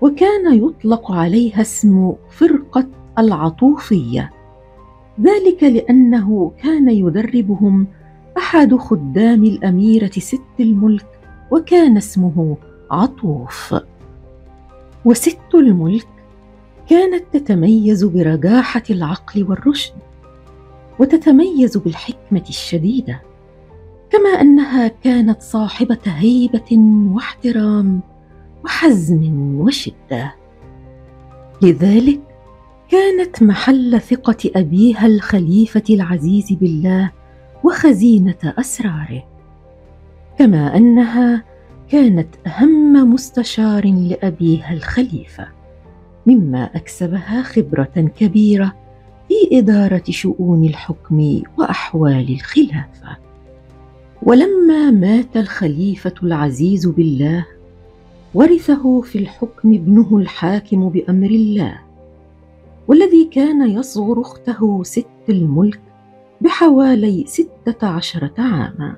وكان 0.00 0.54
يطلق 0.54 1.12
عليها 1.12 1.60
اسم 1.60 2.12
فرقة 2.30 2.86
العطوفية. 3.18 4.30
ذلك 5.20 5.62
لأنه 5.62 6.52
كان 6.62 6.88
يدربهم 6.88 7.86
أحد 8.38 8.74
خدام 8.74 9.44
الأميرة 9.44 10.10
ست 10.10 10.60
الملك 10.60 11.06
وكان 11.50 11.96
اسمه 11.96 12.56
عطوف. 12.90 13.74
وست 15.04 15.54
الملك 15.54 16.06
كانت 16.88 17.24
تتميز 17.32 18.04
برجاحة 18.04 18.82
العقل 18.90 19.44
والرشد 19.44 19.94
وتتميز 20.98 21.76
بالحكمة 21.76 22.44
الشديدة 22.48 23.22
كما 24.10 24.30
أنها 24.40 24.88
كانت 24.88 25.42
صاحبة 25.42 25.98
هيبة 26.06 26.78
واحترام 27.14 28.00
وحزم 28.64 29.54
وشدة. 29.60 30.34
لذلك 31.62 32.20
كانت 32.90 33.42
محل 33.42 34.00
ثقة 34.00 34.50
أبيها 34.56 35.06
الخليفة 35.06 35.82
العزيز 35.90 36.52
بالله 36.52 37.10
وخزينة 37.64 38.38
أسراره 38.44 39.24
كما 40.38 40.76
أنها 40.76 41.44
كانت 41.92 42.28
أهم 42.46 43.12
مستشار 43.12 43.86
لأبيها 43.86 44.72
الخليفة 44.72 45.48
مما 46.26 46.64
أكسبها 46.64 47.42
خبرة 47.42 48.10
كبيرة 48.18 48.72
في 49.28 49.58
إدارة 49.58 50.02
شؤون 50.10 50.64
الحكم 50.64 51.42
وأحوال 51.58 52.32
الخلافة. 52.34 53.16
ولما 54.22 54.90
مات 54.90 55.36
الخليفة 55.36 56.14
العزيز 56.22 56.86
بالله 56.86 57.46
ورثه 58.34 59.00
في 59.00 59.18
الحكم 59.18 59.74
ابنه 59.74 60.16
الحاكم 60.18 60.88
بأمر 60.88 61.30
الله 61.30 61.78
والذي 62.88 63.24
كان 63.24 63.70
يصغر 63.70 64.20
أخته 64.20 64.82
ست 64.82 65.06
الملك 65.28 65.80
بحوالي 66.40 67.24
ستة 67.26 67.86
عشرة 67.86 68.34
عاما. 68.38 68.96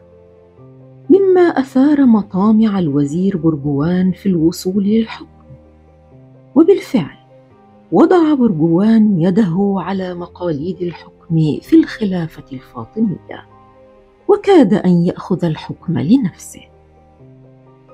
مما 1.35 1.43
أثار 1.43 2.07
مطامع 2.07 2.78
الوزير 2.78 3.37
برجوان 3.37 4.12
في 4.12 4.26
الوصول 4.26 4.85
للحكم. 4.85 5.26
وبالفعل 6.55 7.16
وضع 7.93 8.35
برجوان 8.35 9.20
يده 9.20 9.74
على 9.78 10.14
مقاليد 10.14 10.82
الحكم 10.82 11.59
في 11.62 11.76
الخلافة 11.76 12.43
الفاطمية 12.53 13.47
وكاد 14.28 14.74
أن 14.74 14.91
يأخذ 14.91 15.45
الحكم 15.45 15.99
لنفسه. 15.99 16.61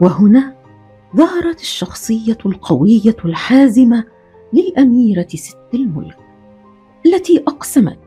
وهنا 0.01 0.55
ظهرت 1.17 1.61
الشخصية 1.61 2.39
القوية 2.47 3.17
الحازمة 3.25 4.05
للأميرة 4.53 5.29
ست 5.35 5.75
الملك 5.75 6.19
التي 7.07 7.39
أقسمت 7.39 7.99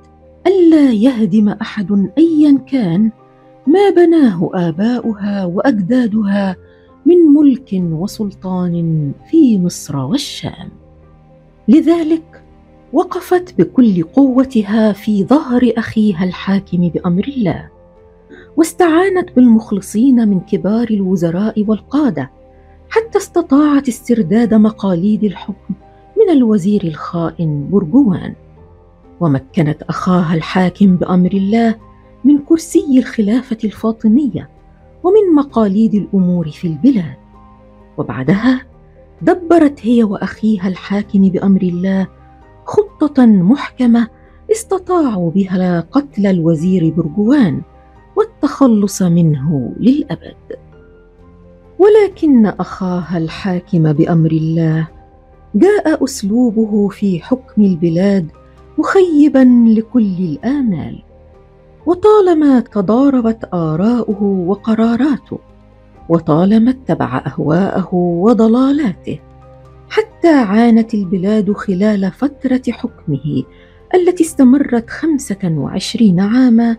الا 0.48 0.92
يهدم 0.92 1.50
أحد 1.50 2.12
ايا 2.18 2.58
كان 2.58 3.12
ما 3.68 3.90
بناه 3.90 4.50
آباؤها 4.54 5.46
وأجدادها 5.46 6.56
من 7.06 7.16
ملك 7.16 7.70
وسلطان 7.74 9.12
في 9.30 9.60
مصر 9.60 9.98
والشام. 9.98 10.70
لذلك 11.68 12.44
وقفت 12.94 13.58
بكل 13.58 14.04
قوتها 14.04 14.92
في 14.92 15.24
ظهر 15.24 15.74
أخيها 15.78 16.24
الحاكم 16.24 16.90
بأمر 16.90 17.24
الله 17.38 17.70
واستعانت 18.58 19.36
بالمخلصين 19.36 20.28
من 20.28 20.40
كبار 20.40 20.88
الوزراء 20.92 21.66
والقادة 21.68 22.32
حتى 22.90 23.18
استطاعت 23.18 23.88
استرداد 23.88 24.54
مقاليد 24.54 25.24
الحكم 25.24 25.74
من 26.18 26.34
الوزير 26.34 26.84
الخائن 26.84 27.70
برجوان. 27.72 28.34
ومكنت 29.20 29.82
أخاها 29.82 30.36
الحاكم 30.36 30.96
بأمر 30.96 31.32
الله 31.34 31.76
من 32.24 32.38
كرسي 32.38 33.00
الخلافة 33.00 33.58
الفاطمية 33.64 34.50
ومن 35.04 35.36
مقاليد 35.36 35.94
الأمور 35.96 36.50
في 36.50 36.68
البلاد. 36.68 37.16
وبعدها 37.98 38.62
دبرت 39.22 39.80
هي 39.86 40.04
وأخيها 40.04 40.68
الحاكم 40.68 41.30
بأمر 41.30 41.62
الله 41.62 42.08
خطة 42.66 43.26
محكمة 43.26 44.08
استطاعوا 44.52 45.32
بها 45.32 45.80
قتل 45.92 46.26
الوزير 46.28 46.94
برجوان 46.98 47.62
والتخلص 48.16 49.02
منه 49.02 49.74
للأبد. 49.80 50.36
ولكن 51.80 52.46
أخاها 52.46 53.18
الحاكم 53.18 53.94
بأمر 53.94 54.32
الله 54.32 54.88
جاء 55.56 56.04
أسلوبه 56.04 56.88
في 56.88 57.20
حكم 57.20 57.64
البلاد 57.64 58.28
مخيبا 58.78 59.66
لكل 59.68 60.16
الآمال. 60.20 61.04
وطالما 61.86 62.60
تضاربت 62.60 63.54
آراؤه 63.54 64.24
وقراراته 64.24 65.40
وطالما 66.10 66.72
اتبع 66.72 67.24
أهواءه 67.28 67.90
وضلالاته 67.96 69.20
حتى 69.90 70.30
عانت 70.30 70.94
البلاد 70.94 71.52
خلال 71.52 72.12
فترة 72.12 72.62
حكمه 72.70 73.44
التي 73.96 74.24
استمرت 74.24 74.90
خمسة 74.90 75.38
وعشرين 75.44 76.20
عاما 76.20 76.78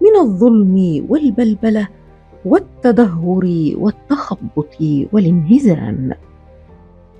من 0.00 0.20
الظلم 0.20 1.06
والبلبلة 1.08 1.88
والتدهور 2.44 3.72
والتخبط 3.76 4.74
والانهزام. 5.12 6.12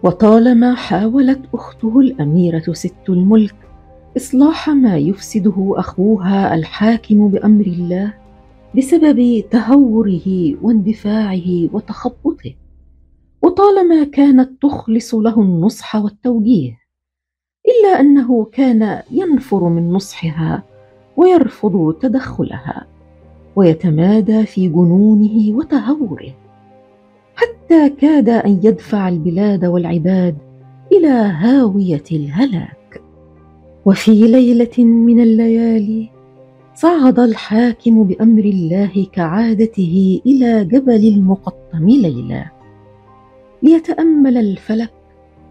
وطالما 0.02 0.74
حاولت 0.74 1.40
أخته 1.54 2.00
الأميرة 2.00 2.72
ست 2.72 3.08
الملك 3.08 3.54
إصلاح 4.16 4.68
ما 4.68 4.96
يفسده 4.96 5.72
أخوها 5.76 6.54
الحاكم 6.54 7.28
بأمر 7.28 7.66
الله 7.66 8.14
بسبب 8.76 9.44
تهوره 9.50 10.54
واندفاعه 10.62 11.68
وتخبطه 11.72 12.54
وطالما 13.42 14.04
كانت 14.04 14.62
تخلص 14.62 15.14
له 15.14 15.40
النصح 15.40 15.96
والتوجيه 15.96 16.78
إلا 17.68 18.00
أنه 18.00 18.44
كان 18.52 19.02
ينفر 19.10 19.68
من 19.68 19.92
نصحها 19.92 20.62
ويرفض 21.16 21.94
تدخلها 22.00 22.86
ويتمادى 23.56 24.46
في 24.46 24.68
جنونه 24.68 25.56
وتهوره 25.56 26.34
حتى 27.34 27.90
كاد 27.90 28.28
أن 28.28 28.60
يدفع 28.64 29.08
البلاد 29.08 29.64
والعباد 29.64 30.36
إلى 30.92 31.08
هاوية 31.08 32.04
الهلاك. 32.12 32.76
وفي 33.86 34.10
ليلة 34.10 34.84
من 34.84 35.20
الليالي 35.20 36.10
صعد 36.74 37.18
الحاكم 37.18 38.04
بأمر 38.04 38.44
الله 38.44 39.06
كعادته 39.12 40.20
إلى 40.26 40.64
جبل 40.64 41.08
المقطم 41.08 41.88
ليلا. 41.88 42.44
ليتأمل 43.62 44.36
الفلك 44.36 44.92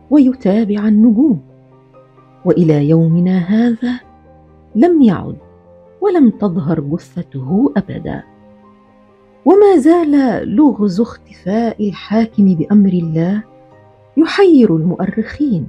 ويتابع 0.09 0.87
النجوم. 0.87 1.41
وإلى 2.45 2.89
يومنا 2.89 3.37
هذا 3.37 3.99
لم 4.75 5.01
يعد 5.01 5.37
ولم 6.01 6.29
تظهر 6.29 6.79
جثته 6.79 7.73
أبدا. 7.77 8.23
وما 9.45 9.77
زال 9.77 10.11
لغز 10.55 11.01
اختفاء 11.01 11.87
الحاكم 11.89 12.55
بأمر 12.55 12.89
الله 12.89 13.43
يحير 14.17 14.75
المؤرخين. 14.75 15.67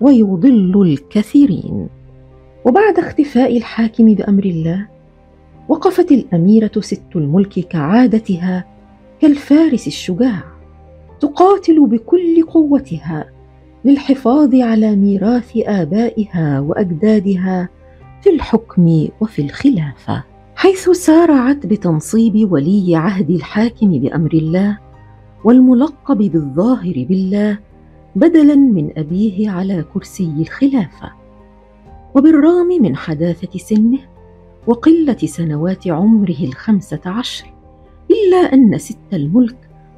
ويضل 0.00 0.82
الكثيرين. 0.82 1.88
وبعد 2.64 2.98
اختفاء 2.98 3.56
الحاكم 3.56 4.14
بأمر 4.14 4.44
الله 4.44 4.88
وقفت 5.68 6.12
الأميرة 6.12 6.70
ست 6.80 7.16
الملك 7.16 7.60
كعادتها 7.60 8.64
كالفارس 9.20 9.86
الشجاع 9.86 10.42
تقاتل 11.20 11.86
بكل 11.86 12.42
قوتها 12.42 13.30
للحفاظ 13.84 14.54
على 14.54 14.96
ميراث 14.96 15.52
آبائها 15.56 16.60
وأجدادها 16.60 17.68
في 18.22 18.30
الحكم 18.30 19.08
وفي 19.20 19.42
الخلافة. 19.42 20.24
حيث 20.56 20.90
سارعت 20.90 21.66
بتنصيب 21.66 22.52
ولي 22.52 22.96
عهد 22.96 23.30
الحاكم 23.30 23.98
بأمر 23.98 24.32
الله 24.32 24.78
والملقب 25.44 26.18
بالظاهر 26.18 27.06
بالله 27.08 27.58
بدلا 28.16 28.54
من 28.54 28.98
أبيه 28.98 29.50
على 29.50 29.84
كرسي 29.94 30.34
الخلافة. 30.38 31.12
وبالرغم 32.14 32.66
من 32.66 32.96
حداثة 32.96 33.58
سنه 33.58 33.98
وقلة 34.66 35.16
سنوات 35.16 35.88
عمره 35.88 36.36
الخمسة 36.44 37.00
عشر 37.06 37.54
إلا 38.10 38.36
أن 38.36 38.78
ست 38.78 38.98
الملك 39.12 39.56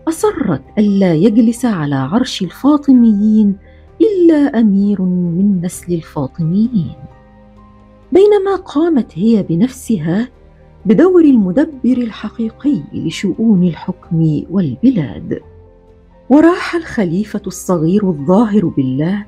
أصرت 0.08 0.62
الا 0.78 1.14
يجلس 1.14 1.64
على 1.64 1.94
عرش 1.94 2.42
الفاطميين 2.42 3.56
إلا 4.00 4.60
أمير 4.60 5.02
من 5.02 5.60
نسل 5.62 5.92
الفاطميين. 5.92 6.94
بينما 8.12 8.56
قامت 8.56 9.18
هي 9.18 9.42
بنفسها 9.42 10.28
بدور 10.86 11.24
المدبر 11.24 11.98
الحقيقي 11.98 12.82
لشؤون 12.92 13.64
الحكم 13.64 14.42
والبلاد. 14.50 15.40
وراح 16.30 16.74
الخليفة 16.74 17.42
الصغير 17.46 18.08
الظاهر 18.08 18.66
بالله 18.66 19.26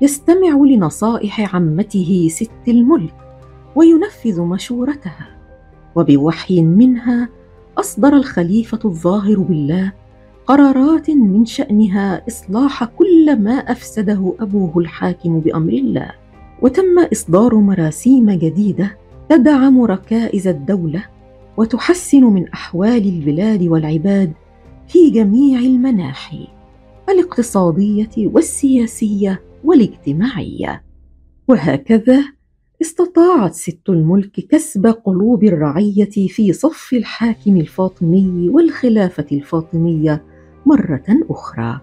يستمع 0.00 0.64
لنصائح 0.66 1.54
عمته 1.54 2.28
ست 2.30 2.68
الملك 2.68 3.14
وينفذ 3.76 4.40
مشورتها. 4.40 5.28
وبوحي 5.96 6.62
منها 6.62 7.28
أصدر 7.78 8.16
الخليفة 8.16 8.78
الظاهر 8.84 9.38
بالله 9.38 9.92
قرارات 10.46 11.10
من 11.10 11.44
شأنها 11.44 12.22
إصلاح 12.28 12.84
كل 12.84 13.42
ما 13.42 13.52
أفسده 13.52 14.34
أبوه 14.40 14.78
الحاكم 14.78 15.40
بأمر 15.40 15.72
الله. 15.72 16.10
وتم 16.62 16.98
إصدار 17.12 17.54
مراسيم 17.54 18.30
جديدة 18.30 18.98
تدعم 19.28 19.82
ركائز 19.82 20.48
الدولة 20.48 21.04
وتحسن 21.56 22.24
من 22.24 22.48
أحوال 22.48 23.08
البلاد 23.08 23.62
والعباد 23.62 24.32
في 24.88 25.10
جميع 25.10 25.58
المناحي 25.58 26.48
الاقتصادية 27.08 28.10
والسياسية 28.18 29.42
والاجتماعية. 29.64 30.82
وهكذا 31.48 32.24
استطاعت 32.82 33.54
ست 33.54 33.88
الملك 33.88 34.40
كسب 34.50 34.86
قلوب 34.86 35.44
الرعية 35.44 36.28
في 36.28 36.52
صف 36.52 36.92
الحاكم 36.92 37.56
الفاطمي 37.56 38.48
والخلافة 38.48 39.26
الفاطمية 39.32 40.24
مرة 40.66 41.04
أخرى. 41.30 41.80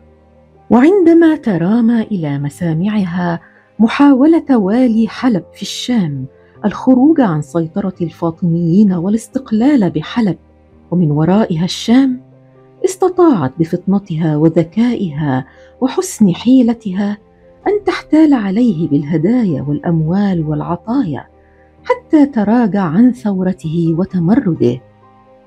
وعندما 0.69 1.35
ترامى 1.35 2.01
إلى 2.01 2.39
مسامعها 2.39 3.39
محاولة 3.79 4.57
والي 4.57 5.07
حلب 5.07 5.43
في 5.53 5.61
الشام 5.61 6.25
الخروج 6.65 7.21
عن 7.21 7.41
سيطرة 7.41 7.93
الفاطميين 8.01 8.93
والاستقلال 8.93 9.89
بحلب 9.89 10.37
ومن 10.91 11.11
ورائها 11.11 11.65
الشام 11.65 12.21
استطاعت 12.85 13.53
بفطنتها 13.59 14.37
وذكائها 14.37 15.45
وحسن 15.81 16.35
حيلتها 16.35 17.17
أن 17.67 17.83
تحتال 17.85 18.33
عليه 18.33 18.89
بالهدايا 18.89 19.61
والأموال 19.61 20.47
والعطايا 20.47 21.27
حتى 21.83 22.25
تراجع 22.25 22.81
عن 22.81 23.11
ثورته 23.11 23.95
وتمرده. 23.99 24.81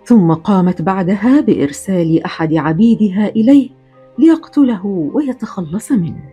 ثم 0.04 0.32
قامت 0.32 0.82
بعدها 0.82 1.40
بإرسال 1.40 2.24
أحد 2.24 2.54
عبيدها 2.54 3.28
إليه 3.28 3.70
ليقتله 4.18 4.86
ويتخلص 4.86 5.92
منه. 5.92 6.24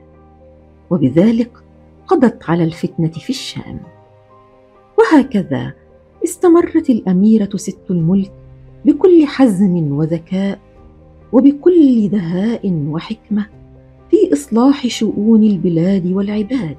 وبذلك 0.89 1.51
قضت 2.07 2.49
على 2.49 2.63
الفتنة 2.63 3.11
في 3.11 3.29
الشام. 3.29 3.79
وهكذا 4.99 5.73
استمرت 6.23 6.89
الأميرة 6.89 7.49
ست 7.57 7.85
الملك 7.89 8.31
بكل 8.85 9.25
حزم 9.27 9.91
وذكاء 9.91 10.59
وبكل 11.33 12.09
دهاء 12.09 12.85
وحكمة 12.87 13.45
في 14.11 14.33
إصلاح 14.33 14.87
شؤون 14.87 15.43
البلاد 15.43 16.11
والعباد 16.11 16.75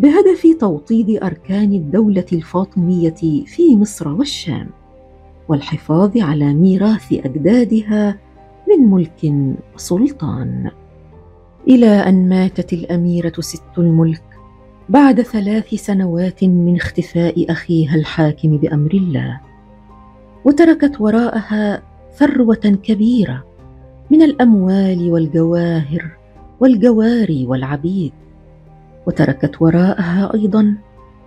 بهدف 0.00 0.46
توطيد 0.60 1.22
أركان 1.22 1.72
الدولة 1.72 2.24
الفاطمية 2.32 3.14
في 3.46 3.76
مصر 3.76 4.08
والشام 4.08 4.66
والحفاظ 5.48 6.18
على 6.18 6.54
ميراث 6.54 7.12
أجدادها 7.12 8.18
من 8.68 8.90
ملك 8.90 9.34
وسلطان. 9.74 10.70
إلى 11.68 11.86
أن 11.86 12.28
ماتت 12.28 12.72
الأميرة 12.72 13.32
ست 13.40 13.78
الملك 13.78 14.22
بعد 14.88 15.22
ثلاث 15.22 15.74
سنوات 15.74 16.44
من 16.44 16.76
اختفاء 16.76 17.52
أخيها 17.52 17.94
الحاكم 17.94 18.56
بأمر 18.56 18.94
الله 18.94 19.40
وتركت 20.44 21.00
وراءها 21.00 21.82
ثروة 22.12 22.78
كبيرة 22.82 23.49
من 24.10 24.22
الأموال 24.22 25.10
والجواهر 25.10 26.10
والجواري 26.60 27.46
والعبيد 27.46 28.12
وتركت 29.06 29.62
وراءها 29.62 30.34
أيضا 30.34 30.74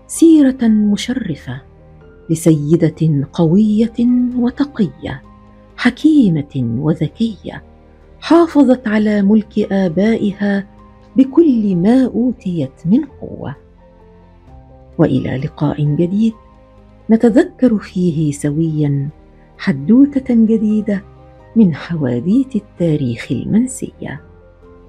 سيرة 0.07 0.67
مشرفة 0.67 1.61
لسيدة 2.29 3.27
قوية 3.33 3.93
وتقية 4.37 5.21
حكيمة 5.77 6.77
وذكية 6.79 7.63
حافظت 8.19 8.87
على 8.87 9.21
ملك 9.21 9.59
آبائها 9.71 10.67
بكل 11.15 11.75
ما 11.75 12.05
أوتيت 12.05 12.71
من 12.85 13.05
قوة. 13.05 13.55
وإلى 14.97 15.37
لقاء 15.37 15.95
جديد 15.95 16.33
نتذكر 17.09 17.77
فيه 17.77 18.31
سويا 18.31 19.09
حدوتة 19.57 20.33
جديدة 20.33 21.03
من 21.55 21.75
حواديت 21.75 22.55
التاريخ 22.55 23.27
المنسية. 23.31 24.21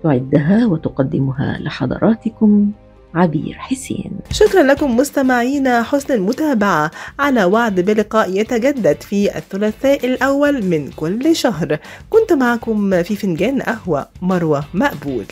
تعدها 0.03 0.67
وتقدمها 0.67 1.59
لحضراتكم 1.61 2.71
عبير 3.15 3.55
حسين. 3.55 4.11
شكرا 4.31 4.63
لكم 4.63 4.97
مستمعينا 4.97 5.83
حسن 5.83 6.15
المتابعة. 6.15 6.91
على 7.19 7.45
وعد 7.45 7.81
بلقاء 7.81 8.41
يتجدد 8.41 9.01
في 9.01 9.37
الثلاثاء 9.37 10.07
الأول 10.07 10.65
من 10.65 10.91
كل 10.97 11.37
شهر. 11.37 11.79
كنت 12.11 12.33
معكم 12.33 13.03
في 13.03 13.17
فنجان 13.17 13.63
قهوة 13.63 14.09
مروة 14.23 14.65
مقبول. 14.75 15.25